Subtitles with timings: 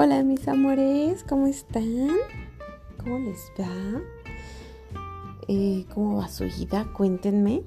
[0.00, 2.08] Hola mis amores, ¿cómo están?
[3.02, 4.00] ¿Cómo les va?
[5.48, 6.86] Eh, ¿Cómo va su vida?
[6.96, 7.64] Cuéntenme.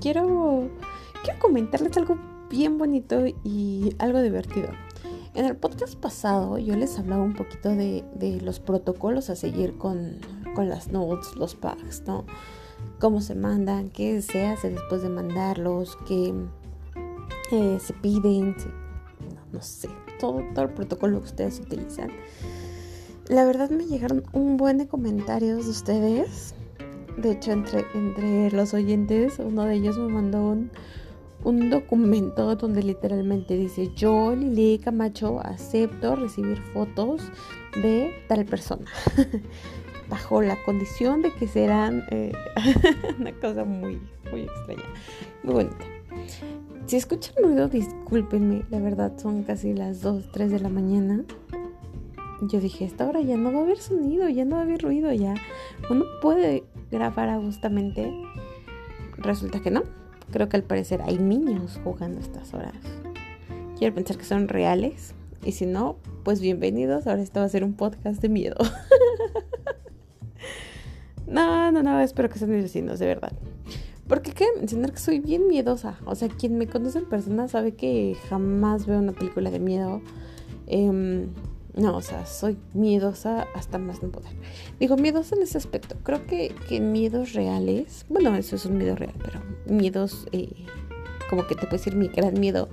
[0.00, 0.68] Quiero,
[1.24, 2.16] quiero comentarles algo
[2.48, 4.68] bien bonito y algo divertido.
[5.34, 8.04] En el podcast pasado yo les hablaba un poquito de,
[8.40, 10.20] los protocolos a seguir con,
[10.56, 12.26] las notes, los packs, ¿no?
[13.00, 16.32] Cómo se mandan, qué se hace después de mandarlos, qué
[17.50, 18.54] eh, se piden,
[19.50, 22.10] no, sé, todo, el protocolo que ustedes utilizan.
[23.28, 26.54] La verdad me llegaron un buen de comentarios de ustedes.
[27.16, 30.70] De hecho, entre, entre los oyentes, uno de ellos me mandó un,
[31.44, 37.22] un documento donde literalmente dice yo, Lili Camacho, acepto recibir fotos
[37.82, 38.84] de tal persona.
[40.08, 42.32] Bajo la condición de que serán eh,
[43.18, 44.84] una cosa muy, muy extraña,
[45.42, 45.84] muy bonita.
[46.86, 51.24] Si escuchan ruido, discúlpenme, la verdad son casi las 2, 3 de la mañana.
[52.42, 54.82] Yo dije, esta hora ya no va a haber sonido, ya no va a haber
[54.82, 55.34] ruido, ya
[55.90, 58.12] uno puede grabar justamente
[59.18, 59.82] Resulta que no
[60.30, 62.74] Creo que al parecer hay niños jugando estas horas.
[63.78, 65.14] Quiero pensar que son reales.
[65.42, 67.06] Y si no, pues bienvenidos.
[67.06, 68.56] Ahora esto va a ser un podcast de miedo.
[71.26, 72.00] no, no, no.
[72.00, 73.32] Espero que sean mis vecinos, de verdad.
[74.08, 75.98] Porque quiero mencionar que soy bien miedosa.
[76.06, 80.00] O sea, quien me conoce en persona sabe que jamás veo una película de miedo.
[80.66, 81.26] Eh,
[81.78, 84.32] no, o sea, soy miedosa hasta más no poder.
[84.80, 85.94] Digo, miedosa en ese aspecto.
[86.02, 90.50] Creo que, que miedos reales, bueno, eso es un miedo real, pero miedos, eh,
[91.30, 92.68] como que te puedo decir, mi gran miedo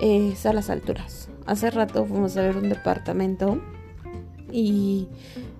[0.00, 1.28] es a las alturas.
[1.46, 3.60] Hace rato fuimos a ver un departamento
[4.50, 5.06] y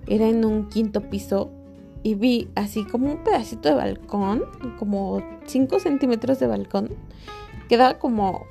[0.07, 1.51] era en un quinto piso
[2.03, 4.43] y vi así como un pedacito de balcón,
[4.77, 6.89] como 5 centímetros de balcón,
[7.69, 8.45] que daba como,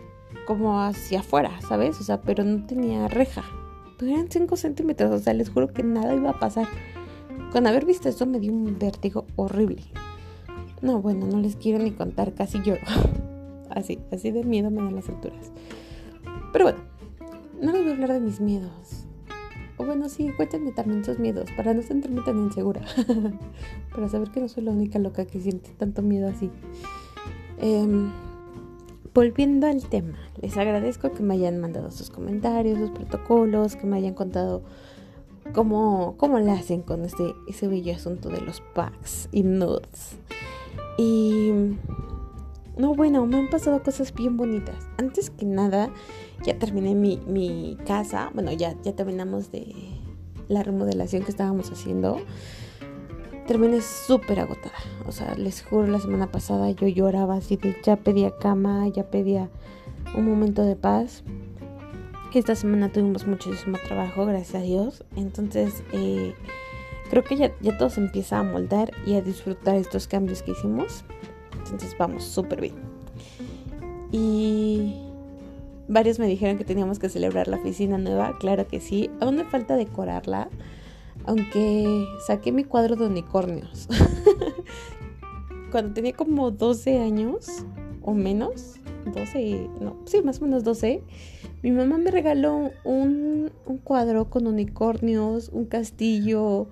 [0.47, 2.01] como hacia afuera, ¿sabes?
[2.01, 3.45] O sea, pero no tenía reja
[4.11, 6.67] eran 5 centímetros, o sea, les juro que nada iba a pasar.
[7.53, 9.83] Con haber visto eso me dio un vértigo horrible.
[10.81, 12.83] No, bueno, no les quiero ni contar, casi lloro.
[13.71, 15.51] Así, así de miedo me dan las alturas.
[16.53, 16.79] Pero bueno,
[17.59, 19.02] no les voy a hablar de mis miedos.
[19.85, 22.83] Bueno, sí, cuéntenme también sus miedos, para no sentirme tan insegura.
[23.95, 26.51] para saber que no soy la única loca que siente tanto miedo así.
[27.59, 28.11] Eh,
[29.15, 33.97] volviendo al tema, les agradezco que me hayan mandado sus comentarios, sus protocolos, que me
[33.97, 34.63] hayan contado
[35.55, 40.17] cómo, cómo le hacen con este, ese bello asunto de los packs y nudes.
[40.99, 41.53] Y
[42.77, 44.77] no, bueno, me han pasado cosas bien bonitas.
[44.99, 45.91] Antes que nada,
[46.45, 48.31] ya terminé mi, mi casa.
[48.35, 49.75] Bueno, ya, ya terminamos de
[50.49, 52.19] la remodelación que estábamos haciendo
[53.47, 54.73] terminé súper agotada.
[55.07, 59.05] O sea, les juro, la semana pasada yo lloraba así de ya pedía cama, ya
[59.05, 59.51] pedía
[60.17, 61.23] un momento de paz.
[62.33, 65.05] Esta semana tuvimos muchísimo trabajo, gracias a Dios.
[65.17, 66.35] Entonces, eh,
[67.11, 70.53] creo que ya, ya todo se empieza a moldar y a disfrutar estos cambios que
[70.53, 71.05] hicimos.
[71.73, 72.75] Entonces, vamos súper bien.
[74.13, 74.95] Y
[75.89, 78.37] varios me dijeron que teníamos que celebrar la oficina nueva.
[78.39, 79.11] Claro que sí.
[79.21, 80.49] Aún me falta decorarla.
[81.25, 83.89] Aunque saqué mi cuadro de unicornios.
[85.73, 87.65] Cuando tenía como 12 años
[88.03, 88.77] o menos,
[89.15, 91.03] 12, no, sí, más o menos 12,
[91.63, 93.51] mi mamá me regaló un,
[93.85, 96.69] cuadro con unicornios, un castillo,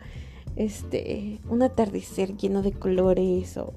[0.56, 3.72] este, un atardecer lleno de colores o...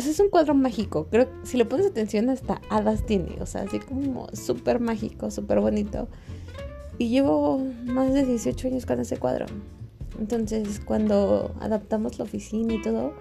[0.00, 1.08] O sea, es un cuadro mágico.
[1.10, 3.36] Creo que si le pones atención hasta hadas tiene.
[3.42, 6.08] O sea, así como súper mágico, súper bonito.
[6.96, 9.44] Y llevo más de 18 años con ese cuadro.
[10.18, 13.12] Entonces, cuando adaptamos la oficina y todo,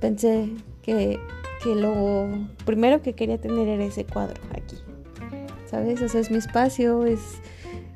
[0.00, 0.48] pensé
[0.80, 1.18] que,
[1.64, 2.28] lo
[2.64, 4.76] primero que quería tener era ese cuadro aquí.
[5.68, 6.00] ¿Sabes?
[6.02, 7.20] O sea, es mi espacio, es,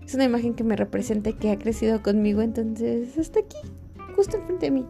[0.05, 2.43] es una imagen que me representa que ha crecido conmigo.
[2.43, 3.59] Entonces, está aquí,
[4.17, 4.85] justo enfrente de mí.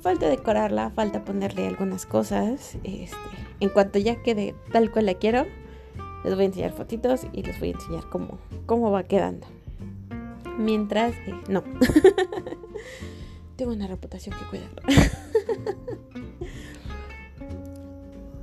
[0.00, 2.76] Falta decorarla, falta ponerle algunas cosas.
[2.84, 3.16] Este,
[3.60, 5.44] en cuanto ya quede tal cual la quiero,
[6.24, 9.46] les voy a enseñar fotitos y les voy a enseñar cómo, cómo va quedando.
[10.58, 11.62] Mientras, eh, no.
[13.56, 14.70] Tengo una reputación que cuidar.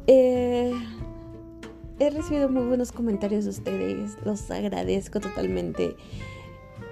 [0.10, 0.71] Eh,
[2.00, 4.18] he recibido muy buenos comentarios de ustedes.
[4.24, 5.98] Los agradezco totalmente.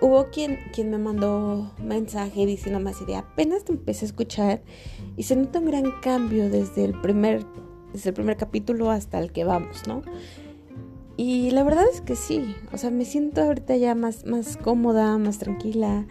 [0.06, 4.62] Hubo quien, quien me mandó mensaje diciendo más de apenas te empecé a escuchar
[5.18, 7.44] y se nota un gran cambio desde el primer,
[7.92, 10.04] desde el primer capítulo hasta el que vamos, ¿no?
[11.18, 15.18] Y la verdad es que sí, o sea, me siento ahorita ya más, más cómoda,
[15.18, 16.06] más tranquila.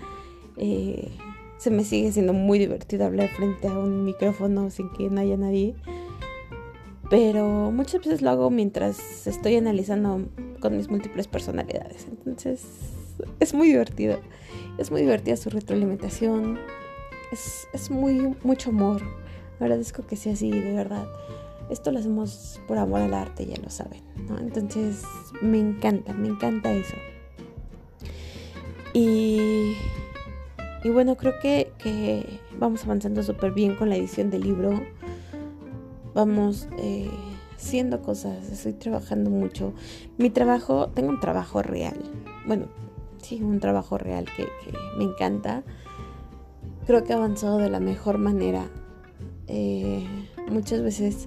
[0.56, 1.12] Eh,
[1.58, 5.36] se me sigue siendo muy divertido hablar frente a un micrófono sin que no haya
[5.36, 5.76] nadie.
[7.10, 10.26] Pero muchas veces lo hago mientras estoy analizando
[10.58, 12.08] con mis múltiples personalidades.
[12.10, 12.66] Entonces,
[13.40, 14.18] es muy divertido.
[14.78, 16.58] Es muy divertida su retroalimentación.
[17.32, 19.02] Es, es muy, mucho amor.
[19.60, 21.06] Agradezco que sea así, de verdad.
[21.70, 24.02] Esto lo hacemos por amor al arte, ya lo saben.
[24.40, 25.02] Entonces,
[25.40, 26.96] me encanta, me encanta eso.
[28.92, 29.74] Y,
[30.84, 34.80] y bueno, creo que, que vamos avanzando súper bien con la edición del libro.
[36.14, 37.10] Vamos eh,
[37.56, 39.72] haciendo cosas, estoy trabajando mucho.
[40.18, 41.96] Mi trabajo, tengo un trabajo real.
[42.46, 42.66] Bueno,
[43.24, 44.46] sí, un trabajo real que,
[44.96, 45.64] me encanta.
[46.86, 48.68] Creo que he avanzado de la mejor manera.
[49.46, 50.06] Eh,
[50.50, 51.26] muchas veces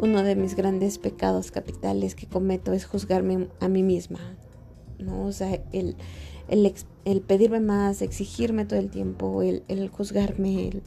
[0.00, 4.18] uno de mis grandes pecados capitales que cometo es juzgarme a mí misma,
[4.98, 5.24] ¿no?
[5.24, 5.96] O sea, el,
[6.48, 10.82] el, pedirme más, exigirme todo el tiempo, el, el juzgarme,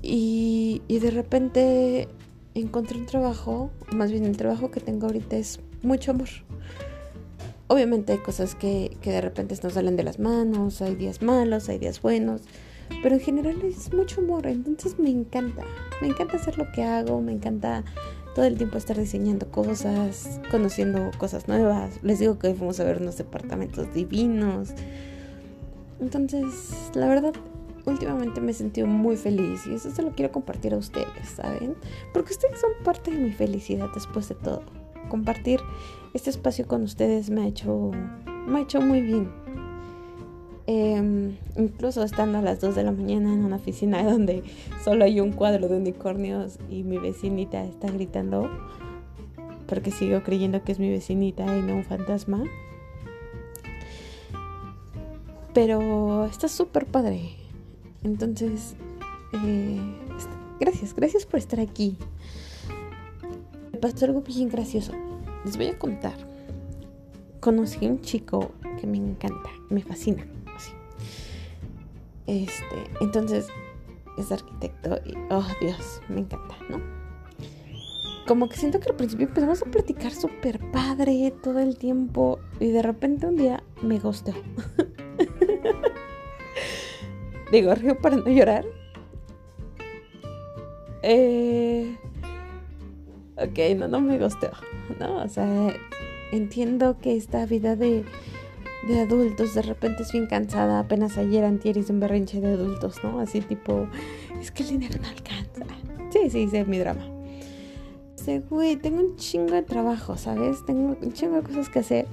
[0.00, 2.08] y, y de repente
[2.54, 6.28] encontré un trabajo, más bien el trabajo que tengo ahorita es mucho amor.
[7.74, 11.68] Obviamente hay cosas que, que de repente nos salen de las manos, hay días malos,
[11.68, 12.42] hay días buenos,
[13.02, 15.64] pero en general es mucho amor, entonces me encanta,
[16.00, 17.82] me encanta hacer lo que hago, me encanta
[18.36, 21.98] todo el tiempo estar diseñando cosas, conociendo cosas nuevas.
[22.04, 24.68] Les digo que hoy fuimos a ver unos departamentos divinos.
[26.00, 27.32] Entonces, la verdad,
[27.86, 31.74] últimamente me he sentido muy feliz y eso se lo quiero compartir a ustedes, ¿saben?
[32.12, 34.83] Porque ustedes son parte de mi felicidad después de todo.
[35.08, 35.60] Compartir
[36.14, 37.90] este espacio con ustedes me ha hecho,
[38.46, 39.30] me ha hecho muy bien.
[40.66, 44.42] Em, incluso estando a las 2 de la mañana en una oficina donde
[44.82, 48.48] solo hay un cuadro de unicornios y mi vecinita está gritando
[49.66, 52.44] porque sigo creyendo que es mi vecinita y no un fantasma.
[55.52, 57.36] Pero está súper padre.
[58.02, 58.74] Entonces,
[59.32, 59.80] eh,
[60.60, 61.96] gracias, gracias por estar aquí.
[63.84, 64.92] Pasó algo bien gracioso.
[65.44, 66.14] Les voy a contar.
[67.40, 70.24] Conocí a un chico que me encanta, me fascina
[72.26, 72.64] este,
[73.02, 73.46] entonces
[74.16, 76.80] es arquitecto y, oh Dios, me encanta, ¿no?
[78.26, 82.70] Como que siento que al principio empezamos a platicar súper padre todo el tiempo y
[82.70, 84.32] de repente un día me gustó.
[87.52, 88.64] Digo, río para no llorar.
[91.02, 91.98] Eh,
[93.36, 94.50] ok, no, no me gustó,
[94.98, 95.22] ¿no?
[95.22, 95.74] O sea,
[96.32, 98.04] entiendo que esta vida de
[98.86, 100.78] de adultos, de repente es bien cansada.
[100.78, 103.20] Apenas ayer antier hice un berrinche de adultos, ¿no?
[103.20, 103.88] Así tipo,
[104.40, 105.64] es que el dinero no alcanza.
[106.10, 107.06] Sí, sí, sí, es mi drama.
[108.16, 110.64] Dice, güey, tengo un chingo de trabajo, ¿sabes?
[110.64, 112.06] Tengo un chingo de cosas que hacer.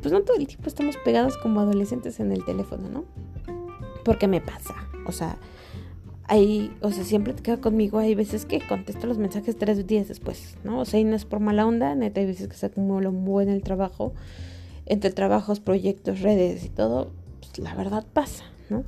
[0.00, 3.04] Pues no todo el tiempo estamos pegados como adolescentes en el teléfono, ¿no?
[4.04, 4.74] Porque me pasa.
[5.06, 5.36] O sea,
[6.30, 7.98] hay, o sea, siempre te queda conmigo.
[7.98, 10.78] Hay veces que contesto los mensajes tres días después, ¿no?
[10.78, 13.24] O sea, y no es por mala onda, neta, hay veces que se acumula un
[13.24, 14.14] buen el trabajo
[14.86, 17.10] entre trabajos, proyectos, redes y todo,
[17.40, 18.84] pues la verdad pasa, ¿no?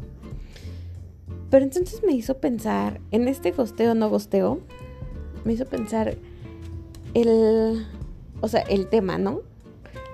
[1.51, 4.61] Pero entonces me hizo pensar, en este gosteo no gosteo,
[5.45, 6.17] me hizo pensar
[7.15, 7.85] el,
[8.41, 9.41] o sea, el tema, ¿no?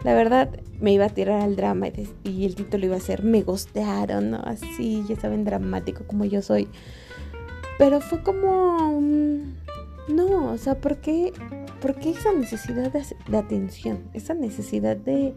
[0.02, 0.48] La verdad
[0.80, 1.88] me iba a tirar al drama
[2.24, 4.38] y, el título iba a ser Me gostearon, ¿no?
[4.38, 6.68] Así, ya saben, dramático como yo soy.
[7.78, 9.00] Pero fue como...
[10.08, 11.32] no, o sea, ¿por qué,
[11.80, 14.00] ¿por qué esa necesidad de atención?
[14.12, 15.34] Esa necesidad de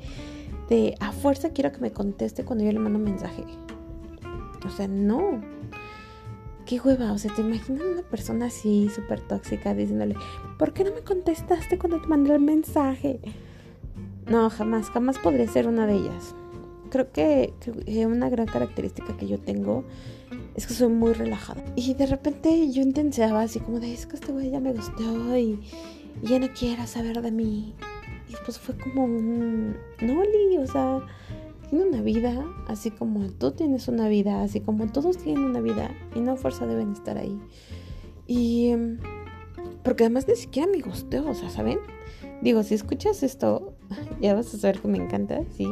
[0.99, 3.43] a fuerza quiero que me conteste cuando yo le mando un mensaje.
[4.65, 5.41] O sea, no.
[6.65, 10.15] Qué hueva, o sea, ¿te imaginas una persona así, súper tóxica, diciéndole,
[10.57, 13.19] ¿por qué no me contestaste cuando te mandé el mensaje?
[14.27, 16.35] No, jamás, jamás podría ser una de ellas.
[16.89, 17.53] Creo que,
[18.05, 19.83] una gran característica que yo tengo
[20.55, 21.63] es que soy muy relajada.
[21.75, 25.37] Y de repente yo intenseaba así como de, es que este güey ya me gustó
[25.37, 25.59] y,
[26.23, 27.73] ya no quiere saber de mí.
[28.29, 29.75] Y pues fue como un...
[30.01, 31.01] Noli, o sea,
[31.69, 35.91] tiene una vida, así como tú tienes una vida, así como todos tienen una vida,
[36.15, 37.39] y no fuerza deben estar ahí.
[38.27, 38.69] Y...
[38.69, 38.99] Em,
[39.83, 41.79] porque además ni siquiera me gustó, o sea, ¿saben?
[42.41, 43.73] Digo, si escuchas esto,
[44.21, 45.67] ya vas a saber que me encanta, ¿sí?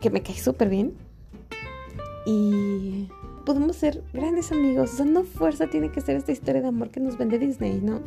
[0.00, 0.94] Que me cae súper bien.
[2.30, 3.08] Y
[3.44, 4.92] podemos ser grandes amigos.
[4.92, 7.80] O sea, no fuerza tiene que ser esta historia de amor que nos vende Disney,
[7.80, 8.00] ¿no?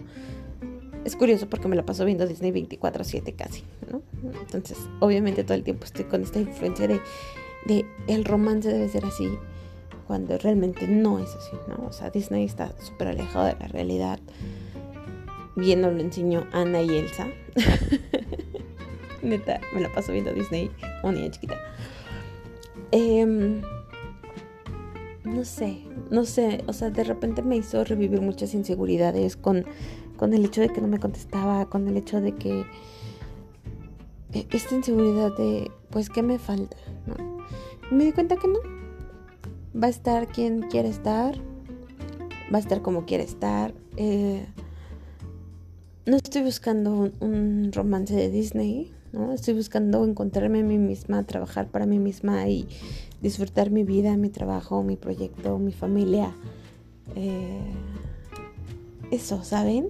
[1.06, 4.02] es curioso porque me la paso viendo Disney 24/7 casi, ¿no?
[4.40, 7.02] Entonces, obviamente todo el tiempo estoy con esta influencia de,
[7.66, 9.30] de el romance debe ser así,
[10.08, 11.88] cuando realmente no es así, ¿no?
[11.88, 14.20] O sea, Disney está súper alejado de la realidad.
[15.56, 17.28] Viendo lo enseñó Ana y Elsa.
[19.22, 21.58] Neta, me la paso viendo Disney como niña chiquita.
[22.92, 23.62] Em,
[25.24, 29.66] no sé, no sé, o sea, de repente me hizo revivir muchas inseguridades con
[30.18, 32.66] con el hecho de que no me contestaba, con el hecho de que
[34.34, 36.78] e, esta inseguridad de, pues, ¿qué me falta?
[37.92, 38.60] Y me di cuenta que no.
[39.76, 41.36] Va a estar quien quiere estar,
[42.54, 43.74] va a estar como quiere estar.
[43.98, 44.46] Eh,
[46.06, 49.34] no estoy buscando un, romance de Disney, ¿no?
[49.34, 52.68] Estoy buscando encontrarme a mí misma, trabajar para mí misma y
[53.24, 56.36] disfrutar mi vida, mi trabajo, mi proyecto, mi familia.
[57.16, 57.74] Eh,
[59.12, 59.90] eso, ¿saben?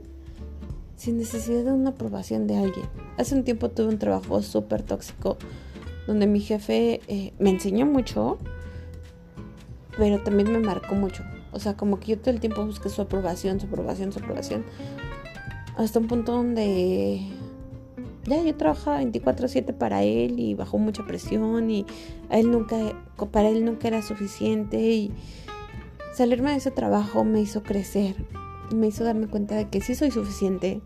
[0.96, 2.86] Sin necesidad de una aprobación de alguien.
[3.18, 5.38] Hace un tiempo tuve un trabajo súper tóxico
[6.06, 8.38] donde mi jefe eh, me enseñó mucho,
[9.98, 11.24] pero también me marcó mucho.
[11.52, 14.64] O sea, como que yo todo el tiempo busqué su aprobación, su aprobación, su aprobación.
[15.76, 17.22] Hasta un punto donde
[18.26, 21.86] ya yo trabajaba 24/7 para él y bajó mucha presión y
[22.30, 22.78] a él nunca,
[23.32, 25.12] para él nunca era suficiente y
[26.14, 28.16] salirme de ese trabajo me hizo crecer,
[28.74, 30.82] me hizo darme cuenta de que sí soy suficiente,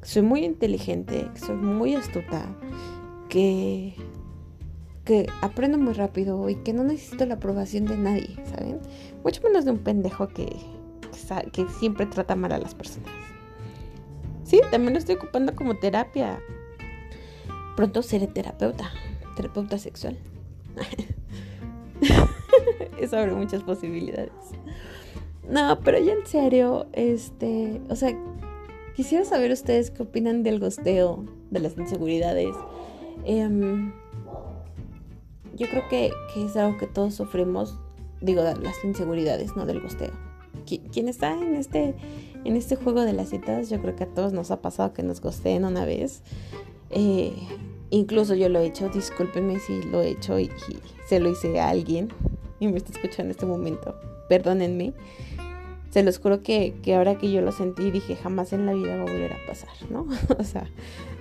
[0.00, 2.56] que soy muy inteligente, que soy muy astuta,
[3.28, 3.94] que
[5.04, 8.80] que aprendo muy rápido y que no necesito la aprobación de nadie, ¿saben?
[9.22, 10.56] Mucho menos de un pendejo que,
[11.52, 13.10] que, siempre trata mal a las personas.
[14.44, 16.40] Sí, también lo estoy ocupando como terapia.
[17.76, 18.90] Pronto seré terapeuta,
[19.36, 20.18] terapeuta sexual.
[22.98, 24.32] Eso abre muchas posibilidades.
[25.48, 28.16] No, pero ya en serio, este, o sea,
[28.96, 32.54] quisiera saber ustedes qué opinan del gosteo, de las inseguridades.
[33.24, 33.92] Eh,
[35.56, 37.78] yo creo que, es algo que todos sufrimos,
[38.20, 39.66] digo, las inseguridades, ¿no?
[39.66, 40.12] Del gosteo.
[40.64, 41.94] Quien está en este,
[42.44, 45.02] en este juego de las citas, yo creo que a todos nos ha pasado que
[45.02, 46.22] nos gosteen una vez.
[46.90, 47.34] Eh,
[47.90, 50.50] incluso yo lo he hecho, discúlpenme si lo he hecho y,
[51.06, 52.08] se lo hice a alguien
[52.60, 53.94] y me está escuchando en este momento.
[54.28, 54.94] Perdónenme.
[55.90, 59.02] Se los juro que, ahora que yo lo sentí dije jamás en la vida va
[59.02, 60.06] a volver a pasar, ¿no?
[60.38, 60.68] o sea,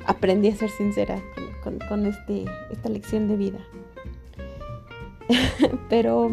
[0.07, 1.21] aprendí a ser sincera
[1.63, 3.59] con, este, esta lección de vida.
[5.89, 6.29] Pero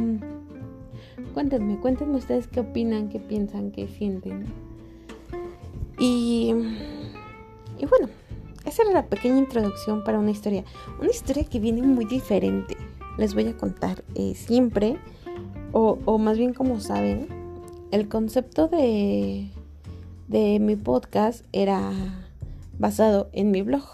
[1.35, 4.47] cuéntenme, cuéntenme ustedes qué opinan, qué piensan, qué sienten.
[5.99, 6.55] Y,
[7.79, 8.09] y bueno,
[8.65, 10.65] esa era la pequeña introducción para una historia.
[10.99, 12.77] Una historia que viene muy diferente.
[13.21, 14.97] Les voy a contar eh, siempre,
[15.73, 17.29] o, o, más bien como saben,
[17.91, 19.51] el concepto de,
[20.27, 21.93] de mi podcast era
[22.79, 23.85] basado en mi blog.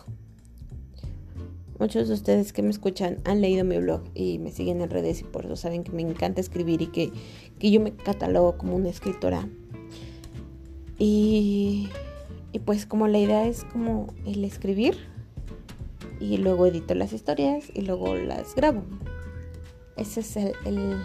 [1.81, 5.23] Muchos de ustedes que me escuchan han leído mi blog y me siguen en redes
[5.23, 7.11] y por eso saben que me encanta escribir y que,
[7.59, 9.49] yo me catalogo como una escritora.
[11.01, 11.89] Y,
[12.53, 14.97] y, pues como la idea es como el escribir
[16.21, 18.85] y luego edito las historias y luego las grabo.
[19.97, 21.03] Ese es el, el,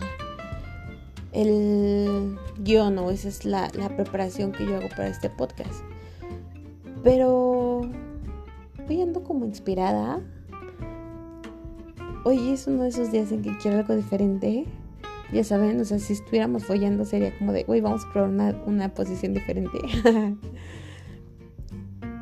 [1.34, 5.82] el guion o esa es la, la preparación que yo hago para este podcast.
[7.04, 7.82] Pero
[8.88, 10.22] voy ando como inspirada
[12.24, 14.66] hoy es uno de esos días en que quiero algo diferente.
[15.34, 18.94] Ya saben, o sea, si estuviéramos follando sería como de, güey, vamos a probar una,
[18.94, 19.78] posición diferente.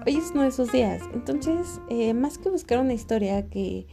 [0.06, 1.02] hoy es uno de esos días.
[1.14, 3.88] Entonces, eh, más que buscar una historia que,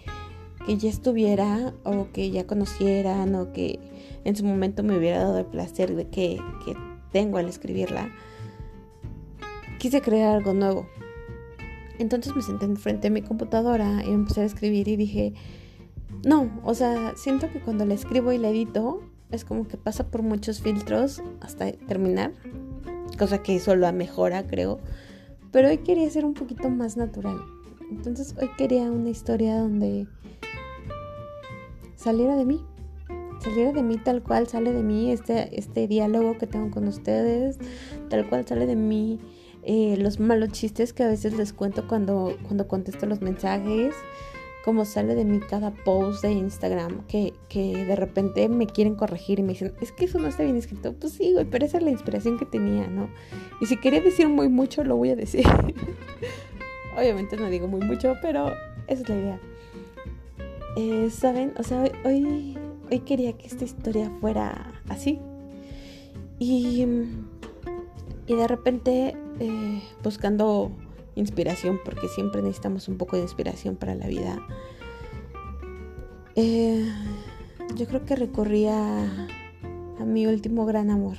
[0.67, 3.79] que ya estuviera o que ya conocieran o que
[4.25, 6.75] en su momento me hubiera dado el placer de que, que
[7.13, 8.11] tengo al escribirla,
[9.79, 10.87] quise crear algo nuevo.
[11.99, 15.35] Entonces me senté enfrente de mi computadora y empecé a escribir y dije,
[16.25, 20.09] no, o sea, siento que cuando la escribo y la edito, es como que pasa
[20.11, 22.33] por muchos filtros hasta terminar.
[23.19, 24.81] Cosa que solo mejora, creo.
[25.53, 27.39] Pero hoy quería ser un poquito más natural.
[27.91, 30.07] Entonces hoy quería una historia donde
[32.07, 32.65] saliera de mí.
[33.41, 37.59] Saliera de mí tal cual sale de mí este, este diálogo que tengo con ustedes.
[38.09, 39.19] Tal cual sale de mí
[39.65, 43.95] eh, los malos chistes que a veces les cuento cuando, cuando contesto los mensajes
[44.65, 49.43] como sale de mí cada post de Instagram que, de repente me quieren corregir y
[49.43, 50.93] me dicen, es que eso no está bien escrito.
[50.93, 53.09] Pues sí, güey, pero esa es la inspiración que tenía, ¿no?
[53.61, 55.47] Y si quería decir muy mucho, lo voy a decir.
[56.99, 58.49] Obviamente no digo muy mucho, pero
[58.89, 59.41] esa es la idea.
[60.77, 61.55] Eh, ¿Saben?
[61.59, 62.57] O sea, hoy,
[62.91, 65.19] hoy quería que esta historia fuera así.
[66.39, 66.87] Y,
[68.27, 70.71] y de repente, eh, buscando
[71.15, 74.39] inspiración, porque siempre necesitamos un poco de inspiración para la vida.
[76.35, 76.87] Eh,
[77.75, 78.75] yo creo que recorría
[79.99, 81.17] a mi último gran amor.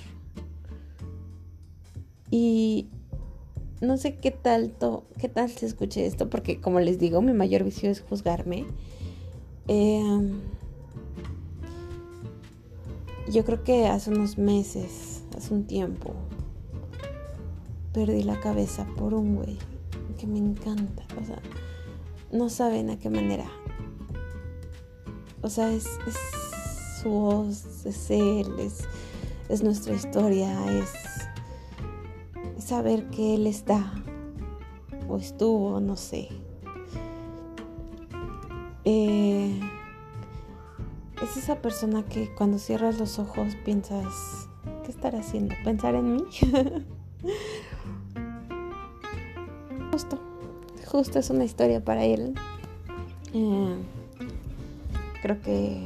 [2.30, 2.88] Y
[3.82, 4.74] no sé qué tal,
[5.20, 8.66] qué tal se escuche esto, porque como les digo, mi mayor vicio es juzgarme.
[9.68, 10.32] Eh,
[13.30, 16.14] yo creo que hace unos meses, hace un tiempo,
[17.94, 19.58] perdí la cabeza por un güey
[20.18, 21.04] que me encanta.
[21.22, 21.42] O sea,
[22.32, 23.46] no saben a qué manera.
[25.42, 25.88] O sea, es,
[27.02, 28.48] su voz, es él,
[29.50, 30.90] es, nuestra historia, es,
[32.58, 33.94] es saber que él está
[35.08, 36.30] o estuvo, no sé.
[38.90, 39.60] Eh,
[41.22, 44.48] es esa persona que cuando cierras los ojos piensas,
[44.86, 45.56] ¿qué estará haciendo?
[45.66, 46.24] ¿Pensar en mí?
[49.92, 50.18] justo,
[50.86, 52.34] justo es una historia para él.
[53.34, 53.76] Eh,
[55.22, 55.82] creo que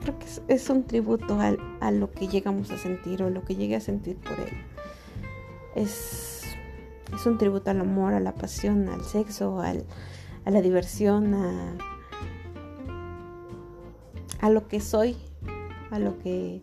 [0.00, 3.74] creo que es, un tributo a lo que llegamos a sentir o lo que llegué
[3.74, 4.56] a sentir por él.
[5.74, 6.44] Es,
[7.12, 9.84] es un tributo al amor, a la pasión, al sexo, al,
[10.44, 11.76] a la diversión, a,
[14.40, 15.16] a lo que soy,
[15.90, 16.62] a lo que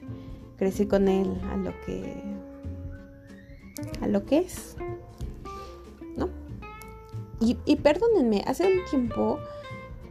[0.58, 2.22] crecí con él, a lo que
[4.02, 4.76] a lo que es,
[6.18, 6.30] ¿no?
[7.40, 9.40] Y, y perdónenme, hace un tiempo,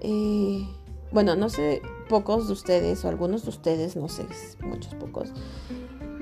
[0.01, 0.67] eh,
[1.13, 4.27] bueno, no sé, pocos de ustedes o algunos de ustedes, no sé,
[4.63, 5.33] muchos pocos,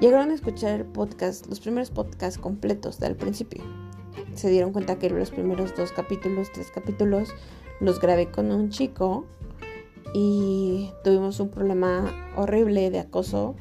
[0.00, 3.62] llegaron a escuchar podcast, los primeros podcasts completos del principio.
[4.36, 7.34] Se dieron cuenta que los primeros dos capítulos, tres capítulos,
[7.80, 9.26] los grabé con un chico
[10.14, 13.56] y tuvimos un problema horrible de acoso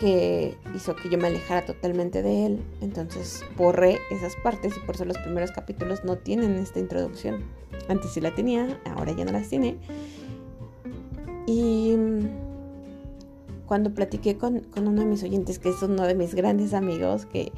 [0.00, 2.62] que hizo que yo me alejara totalmente de él.
[2.80, 7.44] Entonces borré esas partes y por eso los primeros capítulos no tienen esta introducción.
[7.88, 9.78] Antes sí la tenía, ahora ya no las tiene.
[11.46, 11.96] Y
[13.72, 17.52] cuando platiqué con, uno de mis oyentes, que es uno de mis grandes amigos, que,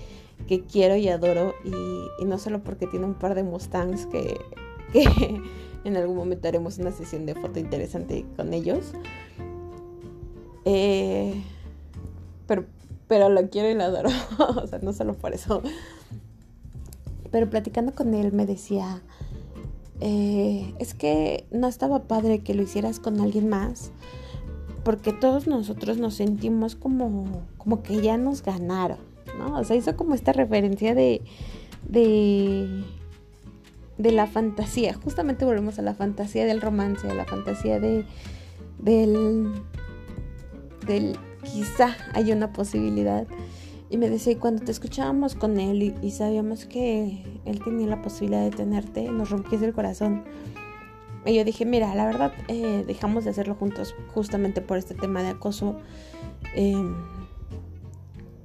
[0.70, 4.40] quiero y adoro, y, no solo porque tiene un par de Mustangs que,
[4.92, 5.42] que
[5.82, 8.92] en algún momento haremos una sesión de foto interesante con ellos.
[10.64, 11.34] Eh,
[12.46, 12.64] pero,
[13.08, 14.10] pero lo quiero y lo adoro.
[14.38, 15.62] o sea, no solo por eso.
[17.32, 19.02] Pero platicando con él me decía,
[20.00, 23.90] eh, es que no estaba padre que lo hicieras con alguien más,
[24.84, 28.98] porque todos nosotros nos sentimos como, como que ya nos ganaron,
[29.38, 29.58] ¿no?
[29.58, 31.22] O sea, hizo como esta referencia de,
[31.88, 32.84] de,
[33.98, 34.94] de la fantasía.
[34.94, 38.04] Justamente volvemos a la fantasía del romance, a la fantasía de,
[38.78, 39.52] del,
[40.86, 43.26] del quizá hay una posibilidad.
[43.90, 48.42] Y me decía, cuando te escuchábamos con él y, sabíamos que él tenía la posibilidad
[48.42, 50.24] de tenerte, nos rompiese el corazón.
[51.26, 55.22] Y yo dije, mira, la verdad, eh, dejamos de hacerlo juntos justamente por este tema
[55.22, 55.76] de acoso.
[56.54, 56.94] Em,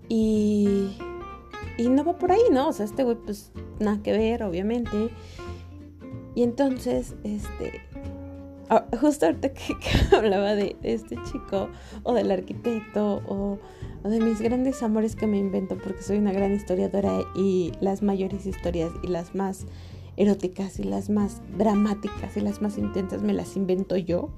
[0.08, 0.98] y,
[1.78, 2.70] y no va por ahí, ¿no?
[2.70, 5.10] O sea, este güey, pues nada que ver, obviamente.
[6.36, 7.82] Y entonces, este,
[9.00, 9.76] justo ahorita que,
[10.16, 11.70] hablaba de, este chico
[12.04, 13.60] o del arquitecto o,
[14.04, 18.46] de mis grandes amores que me invento porque soy una gran historiadora y las mayores
[18.46, 19.66] historias y las más
[20.20, 24.30] eróticas y las más dramáticas y las más intensas me las invento yo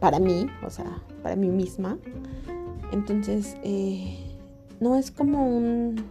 [0.00, 1.98] para mí, o sea, para mí misma.
[2.92, 4.16] Entonces, eh,
[4.80, 6.04] no es como un,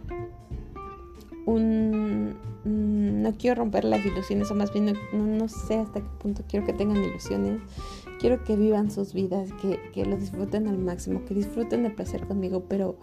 [1.46, 6.44] un Mm, no quiero romper las ilusiones, o más bien no, sé hasta qué punto
[6.48, 7.60] quiero que tengan ilusiones.
[8.20, 12.26] Quiero que vivan sus vidas, que, que lo disfruten al máximo, que disfruten el placer
[12.26, 12.96] conmigo, pero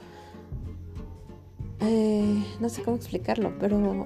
[1.82, 4.06] eh, no sé cómo explicarlo, pero,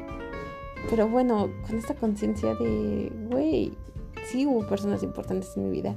[0.89, 3.73] pero bueno, con esta conciencia de, güey,
[4.25, 5.95] sí hubo personas importantes en mi vida,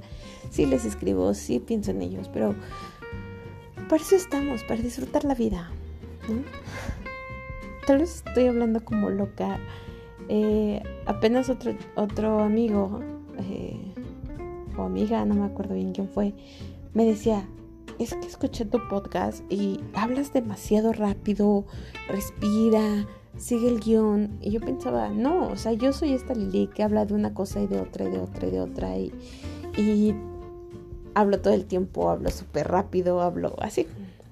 [0.50, 2.54] sí les escribo, sí pienso en ellos, pero
[3.88, 5.70] para eso estamos, para disfrutar la vida,
[6.28, 6.42] ¿no?
[7.86, 9.58] tal vez estoy hablando como loca.
[10.28, 13.00] Eh, apenas otro, otro amigo
[13.38, 13.94] eh,
[14.76, 16.34] o amiga, no me acuerdo bien quién fue,
[16.94, 17.48] me decía,
[18.00, 21.64] es que escuché tu podcast y hablas demasiado rápido,
[22.08, 23.06] respira,
[23.38, 24.38] sigue el guion.
[24.40, 27.60] Y yo pensaba, no, o sea, yo soy esta Lili que habla de una cosa
[27.60, 29.12] y de otra y de otra y de otra y,
[29.76, 30.14] y
[31.14, 33.86] hablo todo el tiempo, hablo súper rápido, hablo así.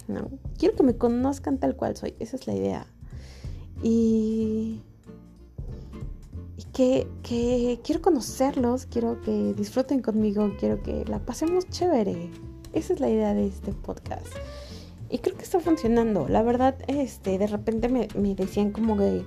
[0.07, 2.87] No, quiero que me conozcan tal cual soy, esa es la idea.
[3.83, 4.81] Y,
[6.75, 7.07] que,
[7.85, 12.31] quiero conocerlos, quiero que disfruten conmigo, quiero que la pasemos chévere.
[12.73, 14.27] Esa es la idea de este podcast.
[15.15, 16.27] Y creo que está funcionando.
[16.29, 19.23] La verdad, este, de repente me, decían como que,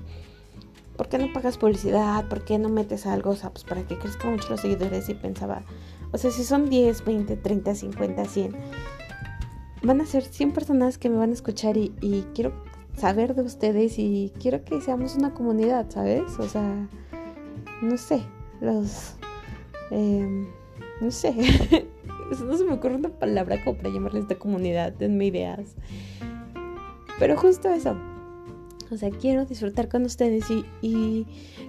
[0.97, 2.27] ¿por qué no pagas publicidad?
[2.27, 3.29] ¿Por qué no metes algo?
[3.29, 5.07] O sea, pues para que crezcan mucho los seguidores.
[5.07, 5.63] Y pensaba,
[6.11, 8.55] o sea, si son 10, 20, 30, 50, 100,
[9.83, 12.51] van a ser 100 personas que me van a escuchar y, quiero
[12.97, 16.37] saber de ustedes y quiero que seamos una comunidad, ¿sabes?
[16.37, 16.89] O sea,
[17.81, 18.23] no sé,
[18.59, 19.13] los...
[19.91, 20.47] Em,
[20.99, 21.33] no sé,
[22.29, 25.75] no se me ocurre una palabra como para llamarle esta comunidad, denme ideas.
[27.19, 27.97] Pero justo eso,
[28.91, 30.45] O sea, quiero disfrutar con ustedes
[30.81, 31.25] y,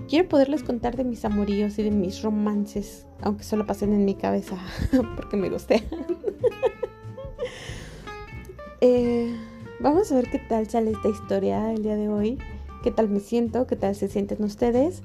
[0.09, 4.15] quiero poderles contar de mis amoríos y de mis romances, aunque solo pasen en mi
[4.15, 4.57] cabeza,
[5.17, 5.83] porque me gustean.
[8.81, 9.35] Eh,
[9.81, 12.39] vamos a ver qué tal sale esta historia el día de hoy,
[12.85, 15.03] qué tal me siento, qué tal se sienten ustedes.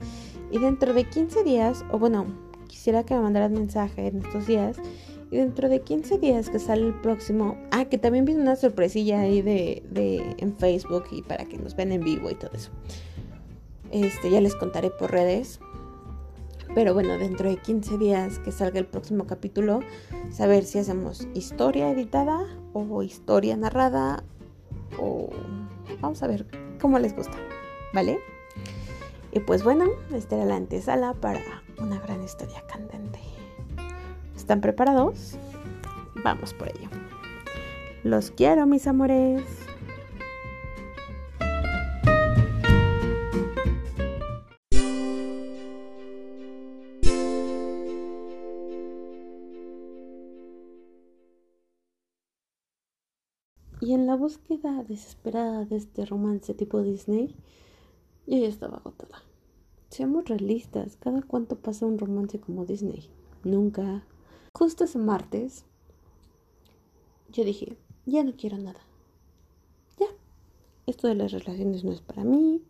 [0.51, 2.27] Y dentro de 15 días, o bueno,
[2.67, 4.77] quisiera que me mandaran mensaje en estos días
[5.33, 9.21] y dentro de 15 días que sale el próximo, ah, que también viene una sorpresilla
[9.21, 12.69] ahí de, de, en Facebook y para que nos vean en vivo y todo eso.
[13.89, 15.59] Este, ya les contaré por redes.
[16.75, 19.79] Pero bueno, dentro de 15 días que salga el próximo capítulo,
[20.31, 24.23] saber si hacemos historia editada o historia narrada
[24.99, 25.29] o
[25.99, 26.45] vamos a ver
[26.79, 27.37] cómo les gusta,
[27.91, 28.19] ¿vale?
[29.31, 33.32] Y pues bueno, esta era la antesala para una gran historia candente.
[34.35, 35.37] ¿Están preparados?
[36.23, 36.89] Vamos por ello.
[38.03, 39.43] Los quiero, mis amores.
[53.83, 57.35] Y en la búsqueda desesperada de este romance tipo Disney,
[58.25, 59.23] yo ya estaba agotada.
[59.89, 63.09] Seamos realistas, ¿cada cuánto pasa un romance como Disney?
[63.43, 64.05] Nunca.
[64.55, 65.65] Justo ese martes,
[67.31, 68.79] yo dije, ya no quiero nada.
[69.99, 70.05] Ya,
[70.85, 72.61] esto de las relaciones no es para mí.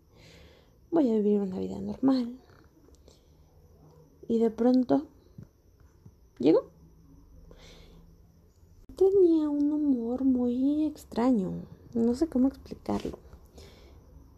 [0.91, 2.39] Voy a vivir una vida normal.
[4.29, 5.07] Y de pronto,
[6.39, 6.69] llegó.
[8.95, 11.51] Tenía un humor muy extraño.
[11.93, 13.19] No sé cómo explicarlo.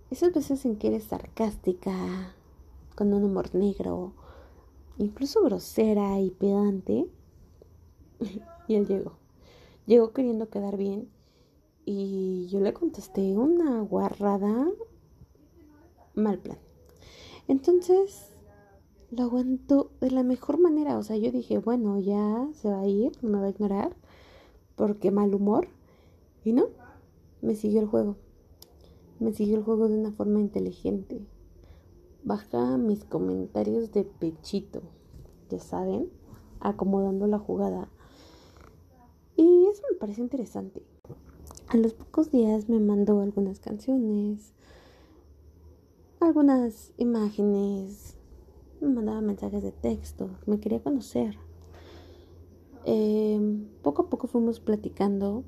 [0.09, 2.33] Esas veces en que eres sarcástica,
[2.95, 4.13] con un humor negro,
[4.97, 7.07] incluso grosera y pedante,
[8.67, 9.17] y él llegó.
[9.85, 11.09] Llegó queriendo quedar bien
[11.85, 14.67] y yo le contesté una guarrada
[16.15, 16.57] mal plan.
[17.47, 18.31] Entonces
[19.11, 20.97] lo aguantó de la mejor manera.
[20.97, 23.95] O sea, yo dije, bueno, ya se va a ir, no me va a ignorar,
[24.75, 25.67] porque mal humor.
[26.43, 26.65] Y no,
[27.41, 28.15] me siguió el juego.
[29.19, 31.21] Me siguió el juego de una forma inteligente.
[32.23, 34.81] Baja mis comentarios de pechito,
[35.49, 36.09] ya saben,
[36.59, 37.87] acomodando la jugada
[39.35, 40.81] y eso me parece interesante.
[41.67, 44.53] A los pocos días me mandó algunas canciones,
[46.19, 48.17] algunas imágenes,
[48.81, 51.37] me mandaba mensajes de texto, me quería conocer.
[52.85, 55.43] Em, poco a poco fuimos platicando,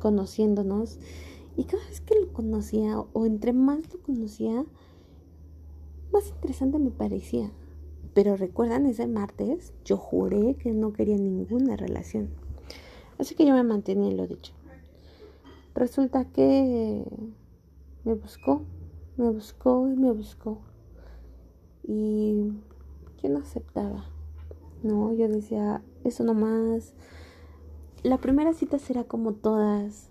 [0.00, 0.98] conociéndonos,
[1.56, 4.64] y cada vez que lo conocía, o entre más lo conocía,
[6.12, 7.52] más interesante me parecía.
[8.12, 12.30] Pero recuerdan ese martes, yo juré que no quería ninguna relación.
[13.20, 14.54] Así que yo me mantenía en lo dicho.
[15.74, 17.04] Resulta que
[18.02, 18.62] me buscó,
[19.18, 20.62] me buscó y me buscó.
[21.86, 22.50] Y
[23.22, 24.06] yo no aceptaba.
[24.82, 26.94] No, yo decía, eso nomás.
[28.02, 30.08] La primera cita será como todas.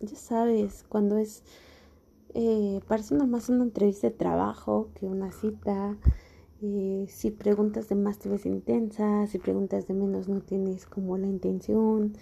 [0.00, 1.44] Ya sabes, cuando es...
[2.34, 5.96] Eh, parece nomás una entrevista de trabajo que una cita.
[6.60, 11.16] Eh, si preguntas de más te ves intensa, si preguntas de menos no tienes como
[11.16, 12.14] la intención.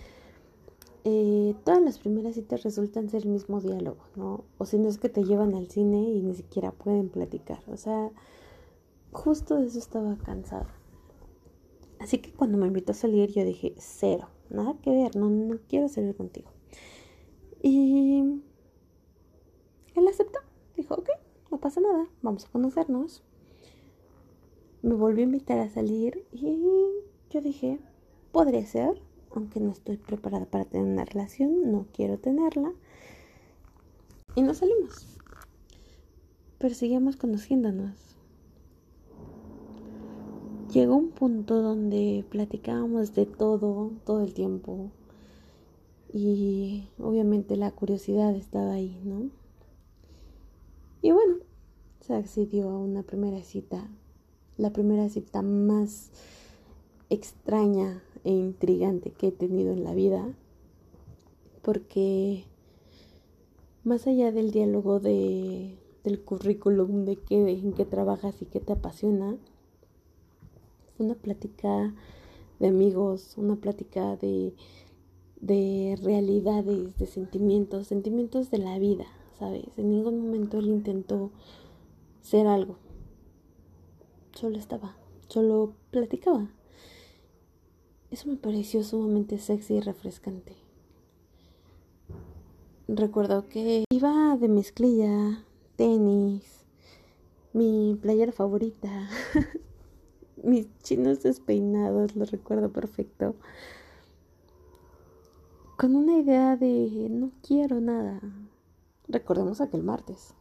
[1.05, 4.45] Eh, todas las primeras citas resultan ser el mismo diálogo, ¿no?
[4.59, 7.61] O si no es que te llevan al cine y ni siquiera pueden platicar.
[7.69, 8.11] O sea,
[9.13, 10.75] justo de eso estaba cansada.
[11.99, 15.59] Así que cuando me invitó a salir yo dije, cero, nada que ver, no, no
[15.69, 16.51] quiero salir contigo.
[17.63, 18.43] Y
[19.95, 20.41] él aceptó,
[20.77, 21.09] dijo, ok,
[21.51, 23.23] no pasa nada, vamos a conocernos
[24.87, 26.63] me volvió a invitar a salir y
[27.31, 27.81] yo dije,
[28.31, 32.73] podría ser, aunque no estoy preparada para tener una relación, no quiero tenerla.
[34.37, 35.19] Y nos salimos.
[36.59, 37.97] Pero seguíamos conociéndonos.
[40.73, 44.93] Llegó un punto donde platicábamos de todo, todo el tiempo.
[46.13, 49.31] Y obviamente la curiosidad estaba ahí, ¿no?
[51.03, 51.39] Y bueno,
[52.03, 53.91] se accedió a una primera cita
[54.59, 56.11] la primera cita más
[57.11, 60.35] extraña e intrigante que he tenido en la vida,
[61.63, 62.45] porque
[63.85, 68.73] más allá del diálogo de, del currículum, de qué, en qué trabajas y qué te
[68.73, 69.37] apasiona,
[70.97, 71.95] fue una plática
[72.59, 74.55] de amigos, una plática de,
[75.41, 79.07] de realidades, de sentimientos, sentimientos de la vida,
[79.39, 79.67] ¿sabes?
[79.77, 81.31] En ningún momento él intentó
[82.23, 82.77] ser algo
[84.37, 84.97] solo estaba,
[85.29, 86.49] solo platicaba.
[88.11, 90.55] Eso me pareció sumamente sexy y refrescante.
[92.89, 95.45] recuerdo que iba de mezclilla,
[95.75, 96.65] tenis,
[97.53, 99.09] mi playera favorita,
[100.45, 103.35] mis chinos despeinados, lo recuerdo perfecto,
[105.77, 108.21] con una idea de no quiero nada.
[109.09, 110.35] Recordemos aquel martes.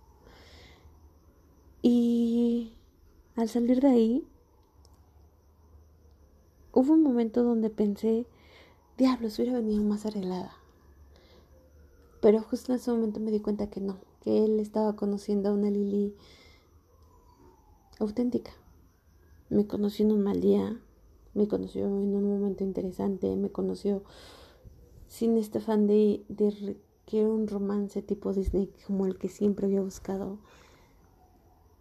[1.82, 2.74] Y
[3.36, 4.28] al salir de ahí,
[6.74, 8.26] hubo un momento donde pensé,
[8.98, 10.54] diablos, hubiera venido más arreglada.
[12.22, 15.54] Pero justo en ese momento me di cuenta que no, que él estaba conociendo a
[15.54, 16.16] una Lili
[18.00, 18.52] auténtica.
[19.50, 20.80] Me conoció en un mal día,
[21.34, 24.04] me conoció en un momento interesante, me conoció
[25.08, 29.68] sin este fan de, de que era un romance tipo Disney como el que siempre
[29.68, 30.40] había buscado.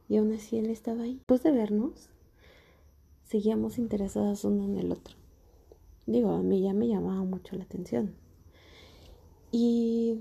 [0.09, 1.15] Y aún así él estaba ahí.
[1.15, 2.09] Después de vernos,
[3.25, 5.15] seguíamos interesadas uno en el otro.
[6.07, 8.15] Digo, a mí ya me llamaba mucho la atención.
[9.51, 10.19] Y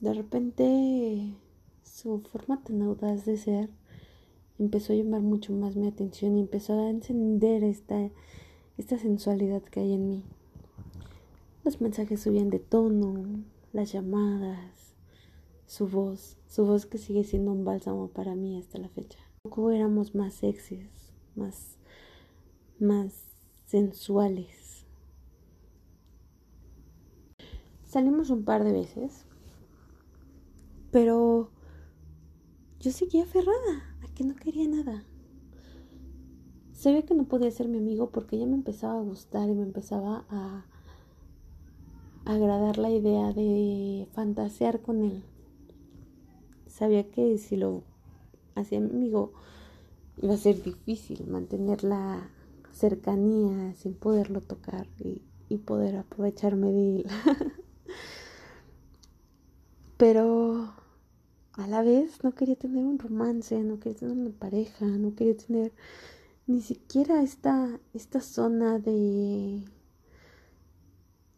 [0.00, 1.34] de repente
[1.82, 3.70] su forma tan audaz de ser
[4.58, 8.10] empezó a llamar mucho más mi atención y empezó a encender esta,
[8.78, 10.22] esta sensualidad que hay en mí.
[11.64, 13.42] Los mensajes subían de tono,
[13.72, 14.73] las llamadas,
[15.66, 19.18] su voz, su voz que sigue siendo un bálsamo para mí hasta la fecha.
[19.42, 21.78] Poco éramos más sexys, más,
[22.78, 23.24] más
[23.66, 24.86] sensuales.
[27.84, 29.24] Salimos un par de veces,
[30.90, 31.50] pero
[32.80, 35.04] yo seguía aferrada a que no quería nada.
[36.72, 39.62] Sabía que no podía ser mi amigo porque ya me empezaba a gustar y me
[39.62, 40.66] empezaba a
[42.24, 45.22] agradar la idea de fantasear con él.
[46.74, 47.84] Sabía que si lo
[48.56, 49.32] hacía mi amigo
[50.20, 52.28] iba a ser difícil mantener la
[52.72, 57.06] cercanía sin poderlo tocar y, y poder aprovecharme de él.
[59.96, 60.74] Pero
[61.52, 65.36] a la vez no quería tener un romance, no quería tener una pareja, no quería
[65.36, 65.72] tener
[66.48, 69.62] ni siquiera esta, esta zona de,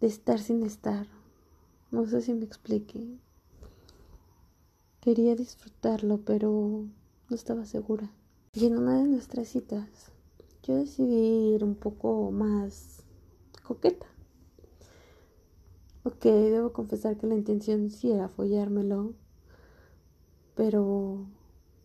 [0.01, 1.07] de estar sin estar.
[1.91, 3.19] No sé si me explique.
[5.07, 6.85] Quería disfrutarlo, pero
[7.29, 8.11] no estaba segura.
[8.55, 9.87] Y en una de nuestras citas,
[10.65, 13.05] yo decidí ir un poco más
[13.63, 14.07] coqueta.
[16.03, 19.15] Ok, debo confesar que la intención sí era follármelo,
[20.57, 21.25] pero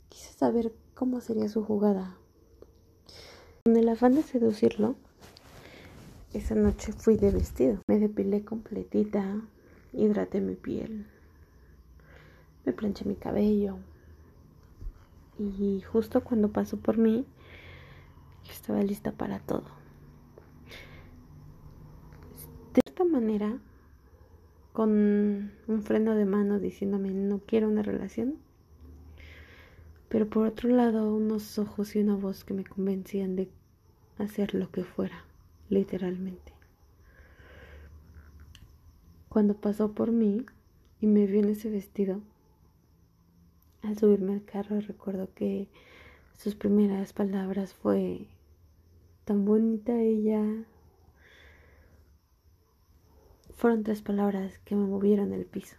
[0.10, 2.18] quise saber cómo sería su jugada.
[3.66, 4.96] Con el afán de seducirlo,
[6.34, 7.82] esa noche fui de vestido.
[7.88, 9.48] Me depilé completita,
[9.94, 11.06] hidraté mi piel,
[12.66, 13.78] me planché mi cabello.
[15.40, 17.26] Y justo cuando pasó por mí,
[18.50, 19.64] estaba lista para todo.
[22.74, 23.58] De esta manera,
[24.74, 28.36] con un freno de mano diciéndome no quiero una relación,
[30.10, 33.50] pero por otro lado unos ojos y una voz que me convencían de
[34.18, 35.26] hacer lo que fuera,
[35.70, 36.54] literalmente.
[39.30, 40.46] Cuando pasó por mí
[41.00, 42.22] y me vio en ese vestido,
[43.84, 45.68] al subirme al carro recuerdo que
[46.38, 48.28] sus primeras palabras fue
[49.26, 50.44] tan bonita ella.
[53.56, 55.76] Fueron tres palabras que me movieron el piso.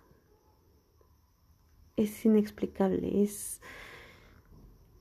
[1.96, 3.60] Es inexplicable, es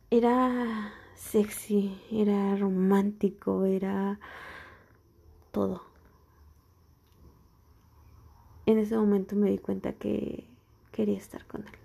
[0.10, 4.20] era sexy, era romántico, era
[5.52, 5.84] todo.
[8.66, 10.46] En ese momento me di cuenta que
[10.92, 11.81] quería estar con él.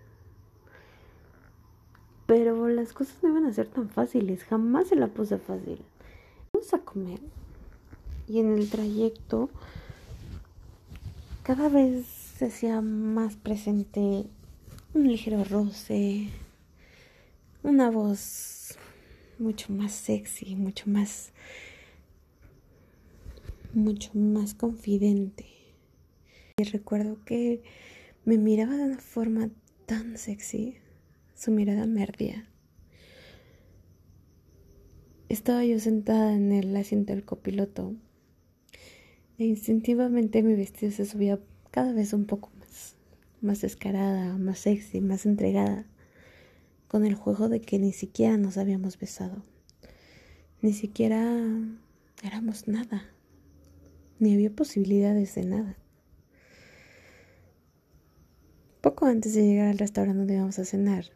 [2.27, 5.81] Pero las cosas no iban a ser tan fáciles, jamás se la puse fácil.
[6.53, 7.21] Vamos a comer
[8.29, 9.49] y en el trayecto
[11.43, 14.27] cada vez se hacía más presente
[14.95, 16.29] un ligero roce,
[17.63, 18.77] una voz
[19.39, 21.33] mucho más sexy, mucho más
[23.75, 25.47] mucho más confidente.
[26.57, 27.63] Y recuerdo que
[28.25, 29.51] me miraba de una forma
[29.85, 30.79] tan sexy,
[31.37, 32.49] su mirada me ardía.
[35.29, 37.95] Estaba yo sentada en el asiento del copiloto
[39.39, 41.39] e instintivamente mi vestido se subía
[41.71, 42.97] cada vez un poco más,
[43.43, 45.87] más descarada, más sexy, más entregada
[46.89, 49.43] con el juego de que ni siquiera nos habíamos besado,
[50.63, 51.37] ni siquiera
[52.23, 53.11] éramos nada,
[54.19, 55.77] ni había posibilidades de nada.
[58.81, 61.07] Poco antes de llegar al restaurante donde íbamos a cenar,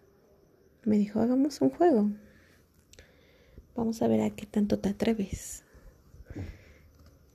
[0.84, 2.10] me dijo, hagamos un juego.
[3.74, 5.64] Vamos a ver a qué tanto te atreves.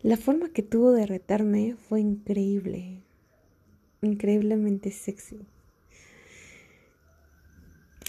[0.01, 3.01] La forma que tuvo de retarme fue increíble.
[4.01, 5.39] increíblemente sexy.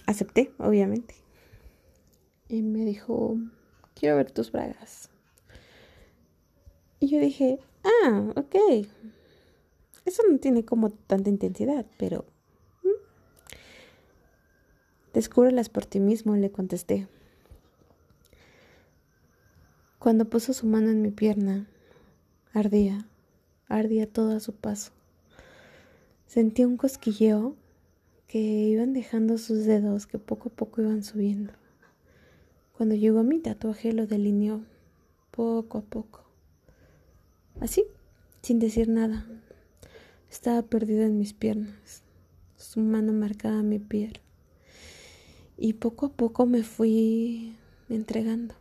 [0.06, 1.14] Acepté, obviamente.
[2.48, 3.38] Y me dijo,
[3.94, 5.10] quiero ver tus bragas.
[7.00, 8.56] Y yo dije, ah, ok.
[10.04, 12.24] Eso no tiene como tanta intensidad, pero...
[15.16, 17.08] Descúbrelas por ti mismo, le contesté.
[19.98, 21.66] Cuando puso su mano en mi pierna,
[22.52, 23.08] ardía,
[23.66, 24.92] ardía todo a su paso.
[26.26, 27.56] Sentí un cosquilleo
[28.28, 31.54] que iban dejando sus dedos que poco a poco iban subiendo.
[32.76, 34.66] Cuando llegó mi tatuaje lo delineó
[35.30, 36.24] poco a poco.
[37.58, 37.86] Así,
[38.42, 39.26] sin decir nada.
[40.30, 42.02] Estaba perdida en mis piernas.
[42.58, 44.20] Su mano marcaba mi piel.
[45.58, 47.56] Y poco a poco me fui
[47.88, 48.54] entregando.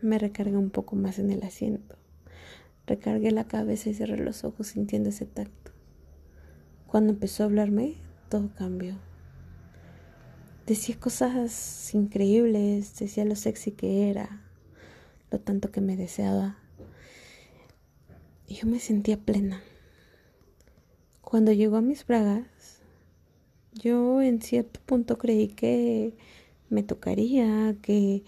[0.00, 1.96] Me recargué un poco más en el asiento.
[2.86, 5.72] Recargué la cabeza y cerré los ojos sintiendo ese tacto.
[6.86, 7.94] Cuando empezó a hablarme,
[8.28, 8.96] todo cambió.
[10.66, 14.42] Decía cosas increíbles, decía lo sexy que era,
[15.30, 16.58] lo tanto que me deseaba.
[18.46, 19.62] Y yo me sentía plena.
[21.20, 22.77] Cuando llegó a mis bragas,
[23.78, 26.14] yo en cierto punto creí que
[26.68, 28.24] me tocaría, que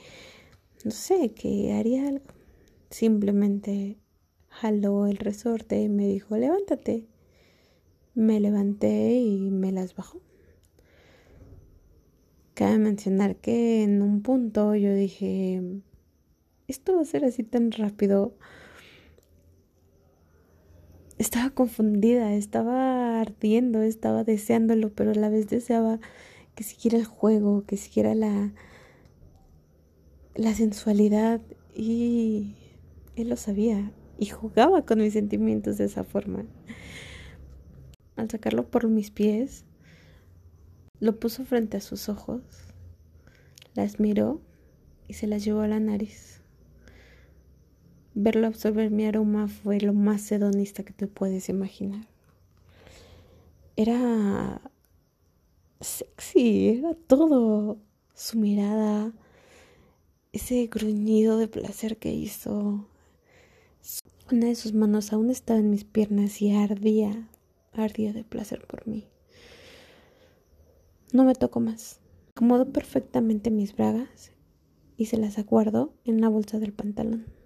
[0.84, 2.24] no sé, que haría algo.
[2.90, 3.98] Simplemente
[4.48, 7.06] jaló el resorte y me dijo, levántate.
[8.14, 10.20] Me levanté y me las bajó.
[12.54, 15.62] Cabe mencionar que en un punto yo dije,
[16.68, 18.34] esto va a ser así tan rápido.
[21.20, 26.00] Estaba confundida, estaba ardiendo, estaba deseándolo, pero a la vez deseaba
[26.54, 28.54] que siguiera el juego, que siguiera la,
[30.34, 31.42] la sensualidad
[31.76, 32.54] y
[33.16, 36.46] él lo sabía y jugaba con mis sentimientos de esa forma.
[38.16, 39.66] Al sacarlo por mis pies,
[41.00, 42.40] lo puso frente a sus ojos,
[43.74, 44.40] las miró
[45.06, 46.39] y se las llevó a la nariz.
[48.22, 52.06] Verlo absorber mi aroma fue lo más hedonista que te puedes imaginar.
[53.76, 54.60] Era
[55.80, 57.78] sexy, era todo.
[58.12, 59.14] Su mirada,
[60.34, 62.86] ese gruñido de placer que hizo.
[64.30, 67.26] Una de sus manos aún estaba en mis piernas y ardía,
[67.72, 69.06] ardía de placer por mí.
[71.14, 72.00] No me tocó más.
[72.32, 74.32] Acomodó perfectamente mis bragas
[74.98, 77.39] y se las aguardó en la bolsa del pantalón.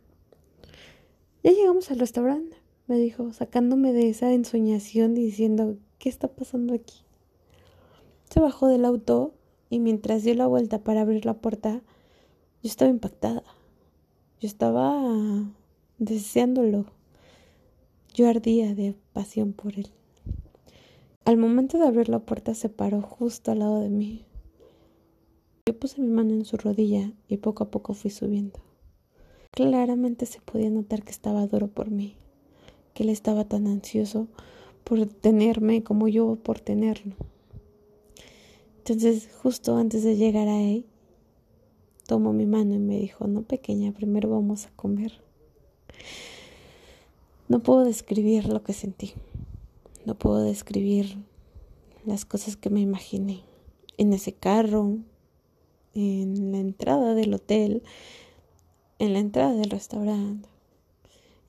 [1.44, 7.04] Ya llegamos al restaurante, me dijo, sacándome de esa ensoñación diciendo, ¿qué está pasando aquí?
[8.30, 9.34] Se bajó del auto
[9.68, 11.82] y mientras dio la vuelta para abrir la puerta,
[12.62, 13.42] yo estaba impactada.
[14.40, 15.44] Yo estaba
[15.98, 16.86] deseándolo.
[18.14, 19.90] Yo ardía de pasión por él.
[21.26, 24.24] Al momento de abrir la puerta se paró justo al lado de mí.
[25.66, 28.60] Yo puse mi mano en su rodilla y poco a poco fui subiendo.
[29.54, 32.16] Claramente se podía notar que estaba duro por mí,
[32.92, 34.26] que él estaba tan ansioso
[34.82, 37.14] por tenerme como yo por tenerlo.
[38.78, 40.84] Entonces, justo antes de llegar a él,
[42.08, 45.22] tomó mi mano y me dijo, no pequeña, primero vamos a comer.
[47.48, 49.12] No puedo describir lo que sentí.
[50.04, 51.16] No puedo describir
[52.04, 53.44] las cosas que me imaginé
[53.98, 54.98] en ese carro,
[55.94, 57.84] en la entrada del hotel,
[58.98, 60.48] en la entrada del restaurante,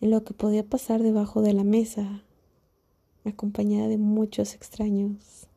[0.01, 2.23] en lo que podía pasar debajo de la mesa,
[3.23, 5.47] acompañada de muchos extraños,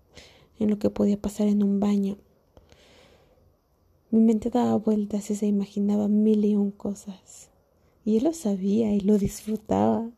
[0.58, 2.18] en lo que podía pasar en un baño
[4.10, 7.50] mi mente daba vueltas y se imaginaba mil y un cosas.
[8.06, 10.08] Y él lo sabía y lo disfrutaba.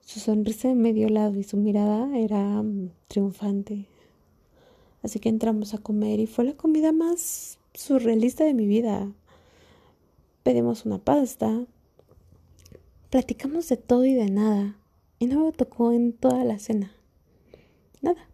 [0.00, 3.86] Su sonrisa de medio lado y su mirada era mm, triunfante.
[5.02, 9.12] Así que entramos a comer y fue la comida más surrealista de mi vida.
[10.46, 11.66] Pedimos una pasta.
[13.10, 14.76] Platicamos de todo y de nada.
[15.18, 16.92] Y no me tocó en toda la cena.
[18.00, 18.28] Nada.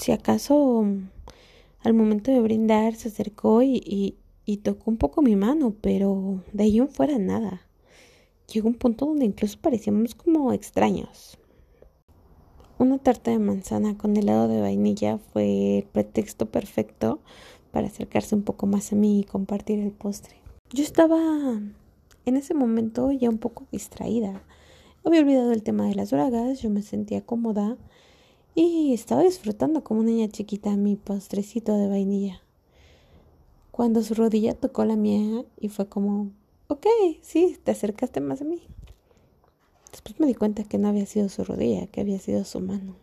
[0.00, 0.84] Si acaso
[1.84, 6.64] al momento de brindar se acercó y, y, tocó un poco mi mano, pero de
[6.64, 7.62] ahí en fuera nada.
[8.52, 11.38] Llegó un punto donde incluso parecíamos como extraños.
[12.76, 17.20] Una tarta de manzana con helado de vainilla fue el pretexto perfecto
[17.70, 20.39] para acercarse un poco más a mí y compartir el postre.
[20.72, 21.18] Yo estaba
[22.26, 24.40] en ese momento ya un poco distraída.
[25.04, 27.76] Había olvidado el tema de las bragas, yo me sentía cómoda
[28.54, 32.40] y estaba disfrutando como niña chiquita mi postrecito de vainilla.
[33.72, 36.30] Cuando su rodilla tocó la mía y fue como,
[36.68, 36.86] ok,
[37.20, 38.62] sí, te acercaste más a mí.
[39.90, 42.94] Después me di cuenta que no había sido su rodilla, que había sido su mano.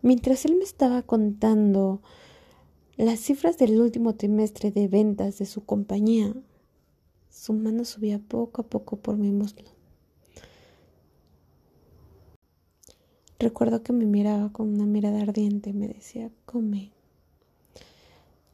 [0.00, 2.00] Mientras él me estaba contando
[3.04, 6.34] las cifras del último trimestre de ventas de su compañía,
[7.30, 9.68] su mano subía poco a poco por mi muslo.
[13.38, 16.90] Recuerdo que me miraba con una mirada ardiente me decía, come.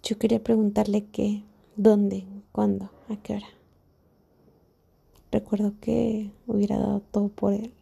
[0.03, 1.43] Yo quería preguntarle qué,
[1.77, 3.49] dónde, cuándo, a qué hora.
[5.33, 7.73] Recuerdo que hubiera dado todo por él.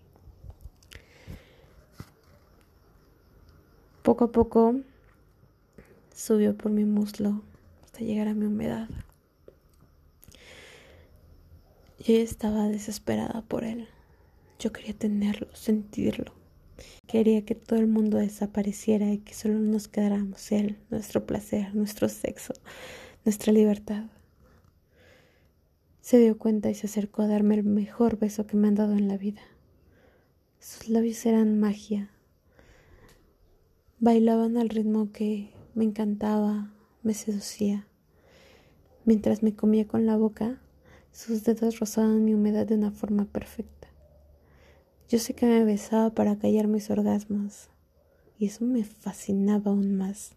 [4.05, 4.77] Poco a poco
[6.15, 7.43] subió por mi muslo
[7.85, 8.89] hasta llegar a mi humedad.
[11.99, 13.89] Yo estaba desesperada por él.
[14.59, 16.33] Yo quería tenerlo, sentirlo.
[17.07, 22.09] Quería que todo el mundo desapareciera y que solo nos quedáramos él, nuestro placer, nuestro
[22.09, 22.55] sexo,
[23.25, 24.07] nuestra libertad.
[26.01, 28.95] Se dio cuenta y se acercó a darme el mejor beso que me han dado
[28.95, 29.43] en la vida.
[30.59, 32.11] Sus labios eran magia.
[34.01, 36.71] Bailaban al ritmo que me encantaba,
[37.03, 37.87] me seducía.
[39.05, 40.61] Mientras me comía con la boca,
[41.11, 43.89] sus dedos rozaban mi humedad de una forma perfecta.
[45.09, 47.69] Yo sé que me besaba para callar mis orgasmos,
[48.39, 50.37] y eso me fascinaba aún más.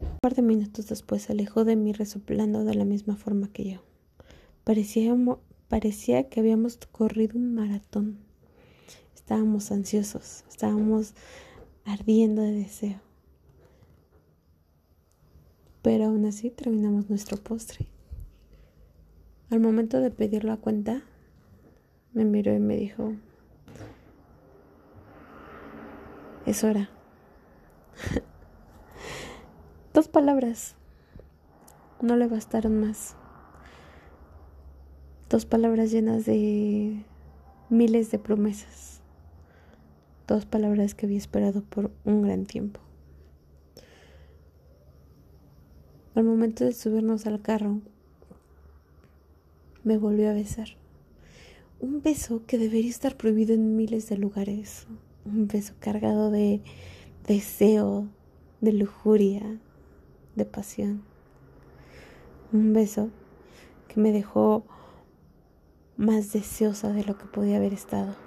[0.00, 3.64] Un par de minutos después se alejó de mí resoplando de la misma forma que
[3.64, 3.80] yo.
[4.64, 5.14] Parecía,
[5.68, 8.18] parecía que habíamos corrido un maratón.
[9.14, 11.14] Estábamos ansiosos, estábamos
[11.84, 13.00] ardiendo de deseo.
[15.82, 17.86] Pero aún así terminamos nuestro postre.
[19.50, 21.02] Al momento de pedir la cuenta,
[22.12, 23.12] me miró y me dijo,
[26.46, 26.88] es hora.
[29.94, 30.76] Dos palabras.
[32.00, 33.16] No le bastaron más.
[35.30, 37.04] Dos palabras llenas de
[37.70, 38.93] miles de promesas.
[40.26, 42.80] Dos palabras que había esperado por un gran tiempo.
[46.14, 47.80] Al momento de subirnos al carro,
[49.82, 50.68] me volvió a besar.
[51.80, 54.86] Un beso que debería estar prohibido en miles de lugares.
[55.26, 56.62] Un beso cargado de
[57.26, 58.08] deseo,
[58.60, 59.60] de lujuria,
[60.36, 61.02] de pasión.
[62.52, 63.10] Un beso
[63.88, 64.64] que me dejó
[65.96, 68.23] más deseosa de lo que podía haber estado.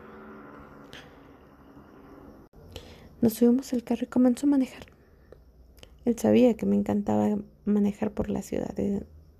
[3.28, 4.86] Nos subimos al carro y comenzó a manejar.
[6.06, 8.74] Él sabía que me encantaba manejar por la ciudad,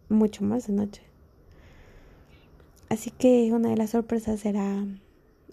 [0.10, 1.04] mucho más de noche.
[2.90, 4.86] Así que una de las sorpresas era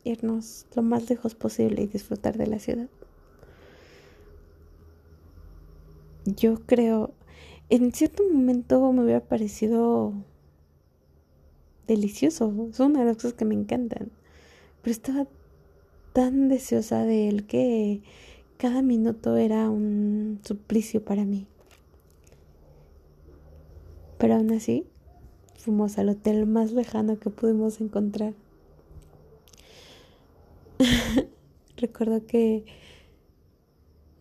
[0.03, 2.89] irnos lo más lejos posible y disfrutar de la ciudad.
[6.25, 7.15] Yo creo,
[7.71, 10.13] en cierto momento me hubiera parecido
[11.87, 14.11] delicioso, es una de las cosas que me encantan,
[14.83, 15.29] pero estaba
[16.15, 18.01] tan deseosa de él que
[18.57, 21.49] cada minuto era un suplicio para mí.
[24.17, 24.87] Pero aún así,
[25.59, 28.33] fuimos al hotel más lejano que pudimos encontrar.
[31.77, 32.65] Recuerdo que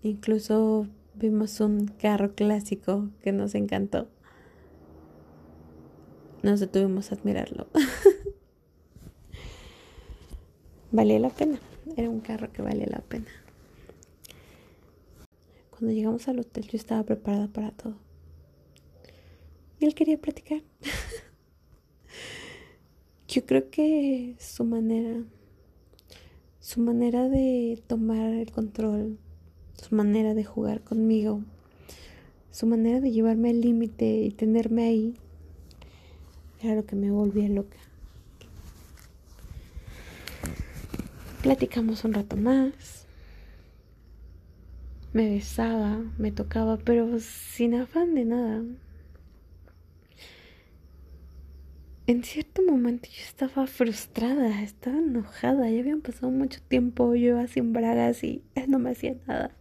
[0.01, 4.07] incluso vimos un carro clásico que nos encantó.
[6.41, 7.67] Nos detuvimos a admirarlo.
[10.91, 11.59] valía la pena.
[11.95, 13.27] Era un carro que valía la pena.
[15.69, 17.95] Cuando llegamos al hotel yo estaba preparada para todo.
[19.79, 20.61] Y él quería platicar.
[23.27, 25.23] Yo creo que su manera,
[26.59, 29.17] su manera de tomar el control,
[29.73, 31.41] su manera de jugar conmigo,
[32.51, 35.17] su manera de llevarme al límite y tenerme ahí,
[36.61, 37.82] era lo que me volvía loca.
[41.43, 43.05] Platicamos un rato más.
[45.11, 48.63] Me besaba, me tocaba, pero sin afán de nada.
[52.05, 57.47] en cierto momento yo estaba frustrada, estaba enojada, ya habían pasado mucho tiempo, yo iba
[57.47, 59.51] sin bragas y no me hacía nada.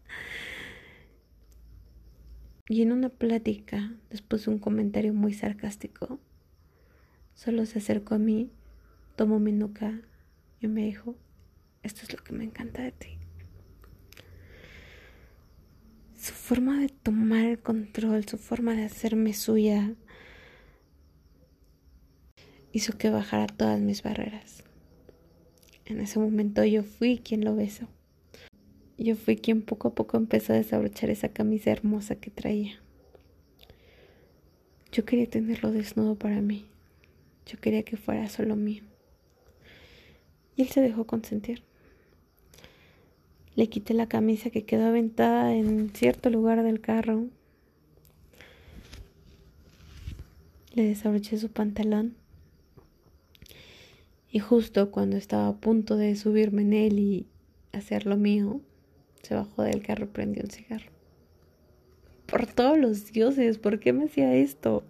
[2.68, 6.18] Y en una plática, después de un comentario muy sarcástico,
[7.34, 8.50] solo se acercó a mí,
[9.16, 10.00] tomó mi nuca
[10.60, 11.16] y me dijo,
[11.82, 13.18] esto es lo que me encanta de ti.
[16.18, 19.94] Su forma de tomar el control, su forma de hacerme suya,
[22.72, 24.62] hizo que bajara todas mis barreras.
[25.84, 27.88] En ese momento yo fui quien lo besó.
[28.96, 32.80] Yo fui quien poco a poco empezó a desabrochar esa camisa hermosa que traía.
[34.92, 36.66] Yo quería tenerlo desnudo para mí.
[37.46, 38.84] Yo quería que fuera solo mío.
[40.54, 41.64] Y él se dejó consentir.
[43.54, 47.26] Le quité la camisa que quedó aventada en cierto lugar del carro.
[50.72, 52.14] Le desabroché su pantalón.
[54.30, 57.26] Y justo cuando estaba a punto de subirme en él y
[57.72, 58.62] hacer lo mío,
[59.22, 60.90] se bajó del carro y prendió un cigarro.
[62.24, 64.82] Por todos los dioses, ¿por qué me hacía esto?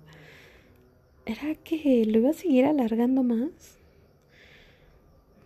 [1.26, 3.76] ¿Era que lo iba a seguir alargando más?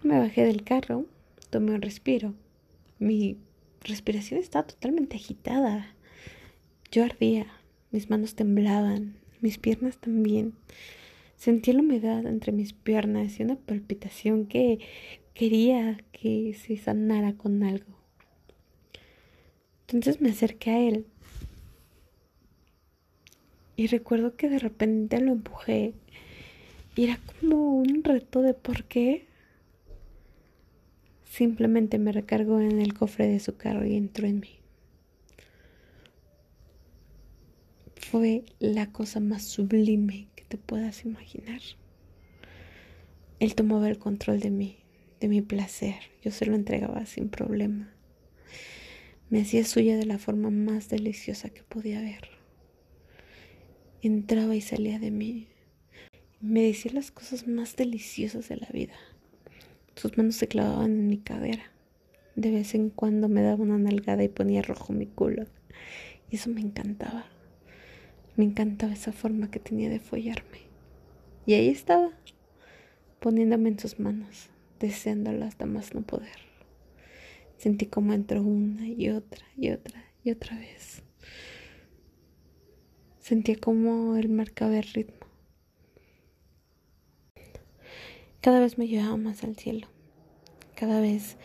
[0.03, 1.07] Me bajé del carro,
[1.49, 2.35] tomé un respiro.
[2.99, 3.37] Mi
[3.81, 5.95] respiración estaba totalmente agitada.
[6.91, 7.47] Yo ardía,
[7.91, 10.55] mis manos temblaban, mis piernas también.
[11.37, 14.79] Sentí la humedad entre mis piernas y una palpitación que
[15.35, 17.95] quería que se sanara con algo.
[19.83, 21.07] Entonces me acerqué a él
[23.77, 25.93] y recuerdo que de repente lo empujé
[26.97, 29.27] y era como un reto de por qué.
[31.37, 34.59] Simplemente me recargó en el cofre de su carro y entró en mí.
[37.95, 41.61] Fue la cosa más sublime que te puedas imaginar.
[43.39, 44.79] Él tomaba el control de mí,
[45.21, 45.97] de mi placer.
[46.23, 47.93] Yo se lo entregaba sin problema.
[49.29, 52.31] Me hacía suya de la forma más deliciosa que podía haber.
[54.01, 55.49] Entraba y salía de mí.
[56.41, 58.95] Me decía las cosas más deliciosas de la vida.
[59.97, 61.65] Sus manos se clavaban en mi cadera.
[62.35, 65.47] De vez en cuando me daba una nalgada y ponía rojo mi culo.
[66.31, 67.25] Y eso me encantaba.
[68.37, 70.59] Me encantaba esa forma que tenía de follarme.
[71.47, 72.11] Y ahí estaba,
[73.21, 76.39] poniéndome en sus manos, deseándola hasta más no poder.
[77.57, 81.03] Sentí como entró una y otra y otra y otra vez.
[83.19, 85.26] Sentía como él marcaba el ritmo.
[88.47, 89.89] Cada vez me llevaba más al cielo.
[90.77, 91.37] Cada vez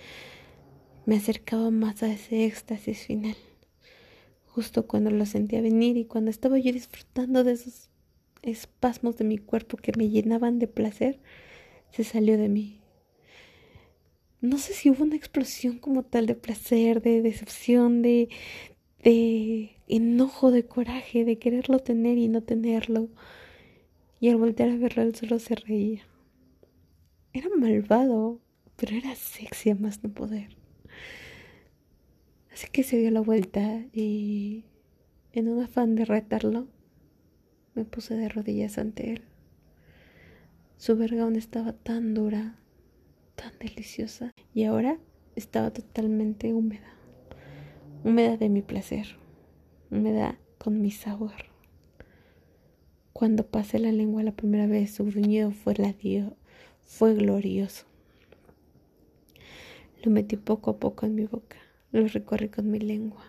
[1.08, 3.36] me acercaba más a ese éxtasis final
[4.46, 7.90] justo cuando lo sentía venir y cuando estaba yo disfrutando de esos
[8.44, 11.20] espasmos de mi cuerpo que me llenaban de placer,
[11.90, 12.82] se salió de mí.
[14.40, 18.30] No sé si hubo una explosión como tal de placer, de decepción, de,
[19.04, 23.10] de enojo, de coraje, de quererlo tener y no tenerlo.
[24.20, 26.04] Y al voltear a verlo, él solo se reía.
[27.34, 28.40] Era malvado,
[28.76, 30.58] pero era sexy a más no poder.
[32.52, 34.66] Así que se dio la vuelta y
[35.32, 36.68] en un afán de retarlo,
[37.74, 39.22] me puse de rodillas ante él.
[40.76, 42.58] Su verga aún estaba tan dura,
[43.36, 44.98] tan deliciosa, y ahora
[45.36, 46.94] estaba totalmente húmeda.
[48.04, 49.16] Húmeda de mi placer,
[49.90, 51.52] húmeda con mi sabor.
[53.14, 56.36] Cuando pasé la lengua la primera vez, su gruñido fue ladío,
[56.86, 57.86] fue glorioso.
[60.04, 61.58] Lo metí poco a poco en mi boca
[61.92, 63.24] lo recorrí con mi lengua.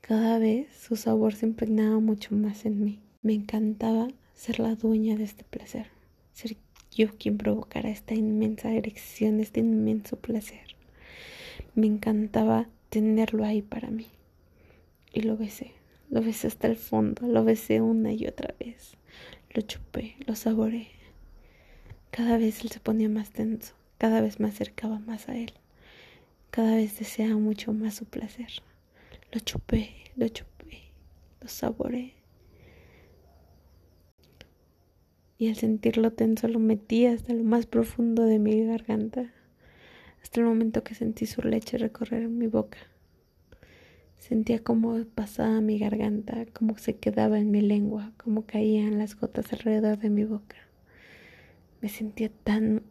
[0.00, 3.00] Cada vez su sabor se impregnaba mucho más en mí.
[3.22, 5.86] Me encantaba ser la dueña de este placer,
[6.32, 6.56] ser
[6.90, 10.76] yo quien provocara esta inmensa erección, este inmenso placer.
[11.74, 14.06] Me encantaba tenerlo ahí para mí.
[15.12, 15.72] Y lo besé,
[16.10, 18.96] lo besé hasta el fondo, lo besé una y otra vez.
[19.52, 20.88] Lo chupé, lo saboreé.
[22.10, 25.52] Cada vez él se ponía más tenso, cada vez me acercaba más a él.
[26.50, 28.48] Cada vez deseaba mucho más su placer.
[29.32, 30.92] Lo chupé, lo chupé,
[31.40, 32.14] lo saboreé.
[35.36, 39.32] Y al sentirlo tenso lo metí hasta lo más profundo de mi garganta,
[40.22, 42.78] hasta el momento que sentí su leche recorrer mi boca.
[44.18, 49.52] Sentía cómo pasaba mi garganta, cómo se quedaba en mi lengua, cómo caían las gotas
[49.52, 50.56] alrededor de mi boca.
[51.80, 52.82] Me sentía tan...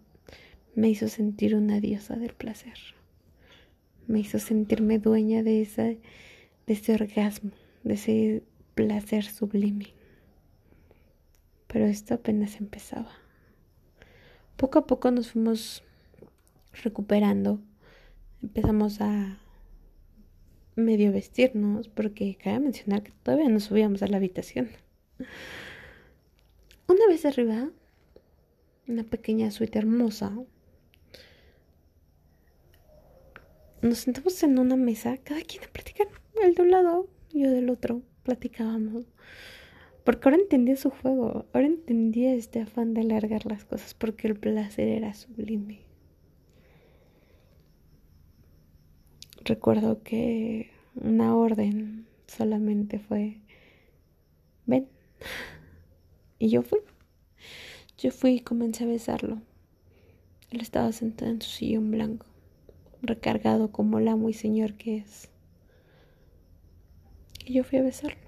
[0.75, 2.77] me hizo sentir una diosa del placer
[4.07, 5.99] me hizo sentirme dueña de, esa, de
[6.67, 7.51] ese orgasmo,
[7.83, 9.93] de ese placer sublime.
[11.67, 13.11] Pero esto apenas empezaba.
[14.55, 15.83] Poco a poco nos fuimos
[16.83, 17.59] recuperando.
[18.41, 19.39] Empezamos a
[20.75, 24.69] medio vestirnos, porque cabe mencionar que todavía no subíamos a la habitación.
[26.87, 27.69] Una vez arriba,
[28.87, 30.33] una pequeña suite hermosa,
[33.81, 36.07] nos sentamos en una mesa, cada quien a platicar,
[36.41, 39.05] él de un lado, yo del otro, platicábamos.
[40.03, 44.37] Porque ahora entendía su juego, ahora entendía este afán de alargar las cosas, porque el
[44.37, 45.81] placer era sublime.
[49.43, 53.41] Recuerdo que una orden solamente fue,
[54.65, 54.87] ven.
[56.39, 56.79] Y yo fui.
[57.97, 59.41] Yo fui y comencé a besarlo.
[60.51, 62.25] Él estaba sentado en su sillón blanco
[63.01, 65.29] recargado como el amo y señor que es.
[67.45, 68.19] Y yo fui a besarlo.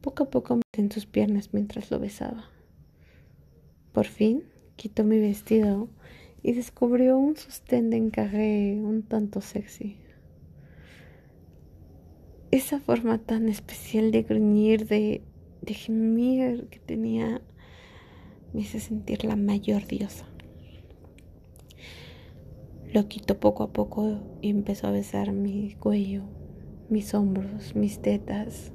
[0.00, 2.50] Poco a poco me en sus piernas mientras lo besaba.
[3.92, 4.44] Por fin
[4.76, 5.88] quitó mi vestido
[6.42, 9.96] y descubrió un sostén de encaje un tanto sexy.
[12.50, 15.22] Esa forma tan especial de gruñir, de,
[15.62, 17.40] de gemir que tenía,
[18.54, 20.26] me hizo sentir la mayor diosa.
[22.92, 26.22] Lo quitó poco a poco y empezó a besar mi cuello,
[26.88, 28.72] mis hombros, mis tetas.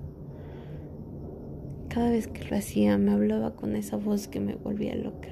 [1.88, 5.30] Cada vez que lo hacía me hablaba con esa voz que me volvía loca.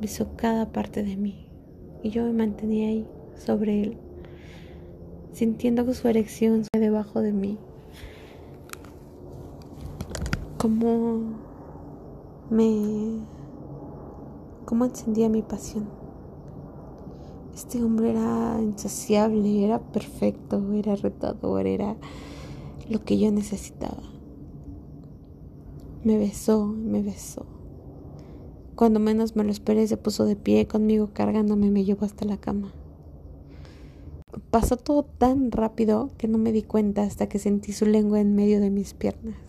[0.00, 1.50] Besó cada parte de mí
[2.02, 3.98] y yo me mantenía ahí sobre él,
[5.32, 7.58] sintiendo que su erección debajo de mí.
[10.56, 11.47] Como
[12.50, 13.20] me...
[14.64, 15.88] cómo encendía mi pasión.
[17.54, 21.96] Este hombre era insaciable, era perfecto, era retador, era
[22.88, 24.02] lo que yo necesitaba.
[26.04, 27.44] Me besó, me besó.
[28.76, 32.24] Cuando menos me lo esperé, se puso de pie conmigo cargándome y me llevó hasta
[32.24, 32.72] la cama.
[34.50, 38.36] Pasó todo tan rápido que no me di cuenta hasta que sentí su lengua en
[38.36, 39.47] medio de mis piernas.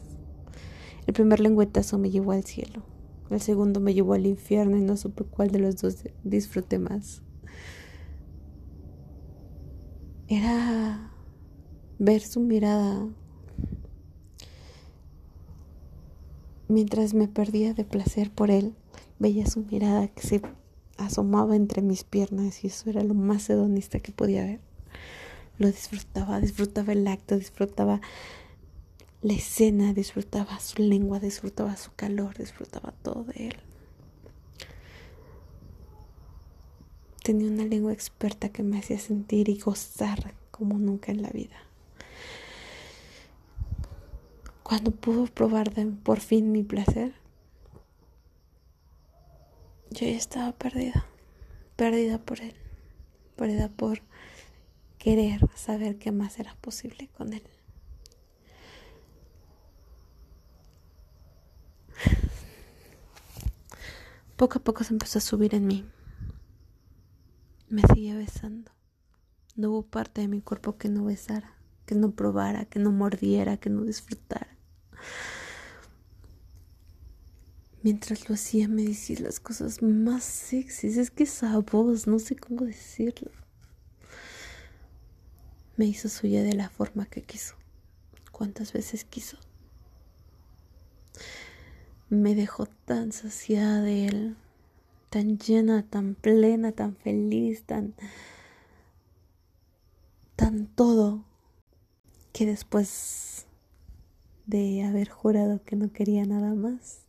[1.09, 2.83] El primer lengüetazo me llevó al cielo.
[3.31, 7.23] El segundo me llevó al infierno y no supe cuál de los dos disfruté más.
[10.27, 11.11] Era
[11.97, 13.07] ver su mirada
[16.67, 18.75] mientras me perdía de placer por él.
[19.17, 20.43] Veía su mirada que se
[20.97, 24.59] asomaba entre mis piernas y eso era lo más hedonista que podía ver.
[25.57, 27.99] Lo disfrutaba, disfrutaba el acto, disfrutaba
[29.21, 33.55] la escena, disfrutaba su lengua, disfrutaba su calor, disfrutaba todo de él.
[37.23, 41.57] Tenía una lengua experta que me hacía sentir y gozar como nunca en la vida.
[44.63, 45.71] Cuando pudo probar
[46.03, 47.13] por fin mi placer,
[49.89, 51.05] yo ya estaba perdida,
[51.75, 52.55] perdida por él,
[53.35, 54.01] perdida por
[54.97, 57.43] querer saber qué más era posible con él.
[64.39, 65.85] Poco a poco se empezó a subir en mí
[67.67, 68.71] me seguía besando.
[69.57, 73.57] No hubo parte de mi cuerpo que no besara, que no probara, que no mordiera,
[73.57, 74.57] que no disfrutara.
[77.83, 80.95] Mientras lo hacía me decía las cosas más sexys.
[80.95, 83.31] Es que esa voz, no sé cómo decirlo.
[85.75, 87.55] Me hizo suya de la forma que quiso.
[88.31, 89.37] Cuántas veces quiso.
[92.09, 94.35] Me dejó tan saciada de él
[95.09, 97.95] tan llena, tan plena, tan feliz, tan,
[100.35, 101.23] tan todo,
[102.31, 103.47] que después
[104.45, 107.05] de haber jurado que no quería nada más,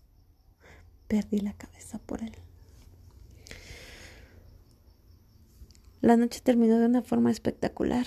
[1.08, 2.32] perdí la cabeza por él.
[6.00, 8.06] La noche terminó de una forma espectacular.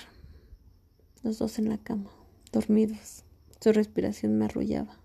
[1.22, 2.10] Los dos en la cama,
[2.52, 3.24] dormidos.
[3.62, 5.03] Su respiración me arrullaba.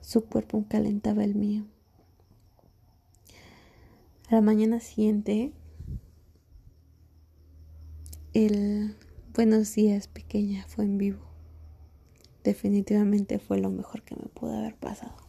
[0.00, 1.64] Su cuerpo calentaba el mío.
[4.28, 5.52] A la mañana siguiente,
[8.32, 8.96] el
[9.36, 11.20] Buenos días pequeña fue en vivo.
[12.42, 15.25] Definitivamente fue lo mejor que me pudo haber pasado.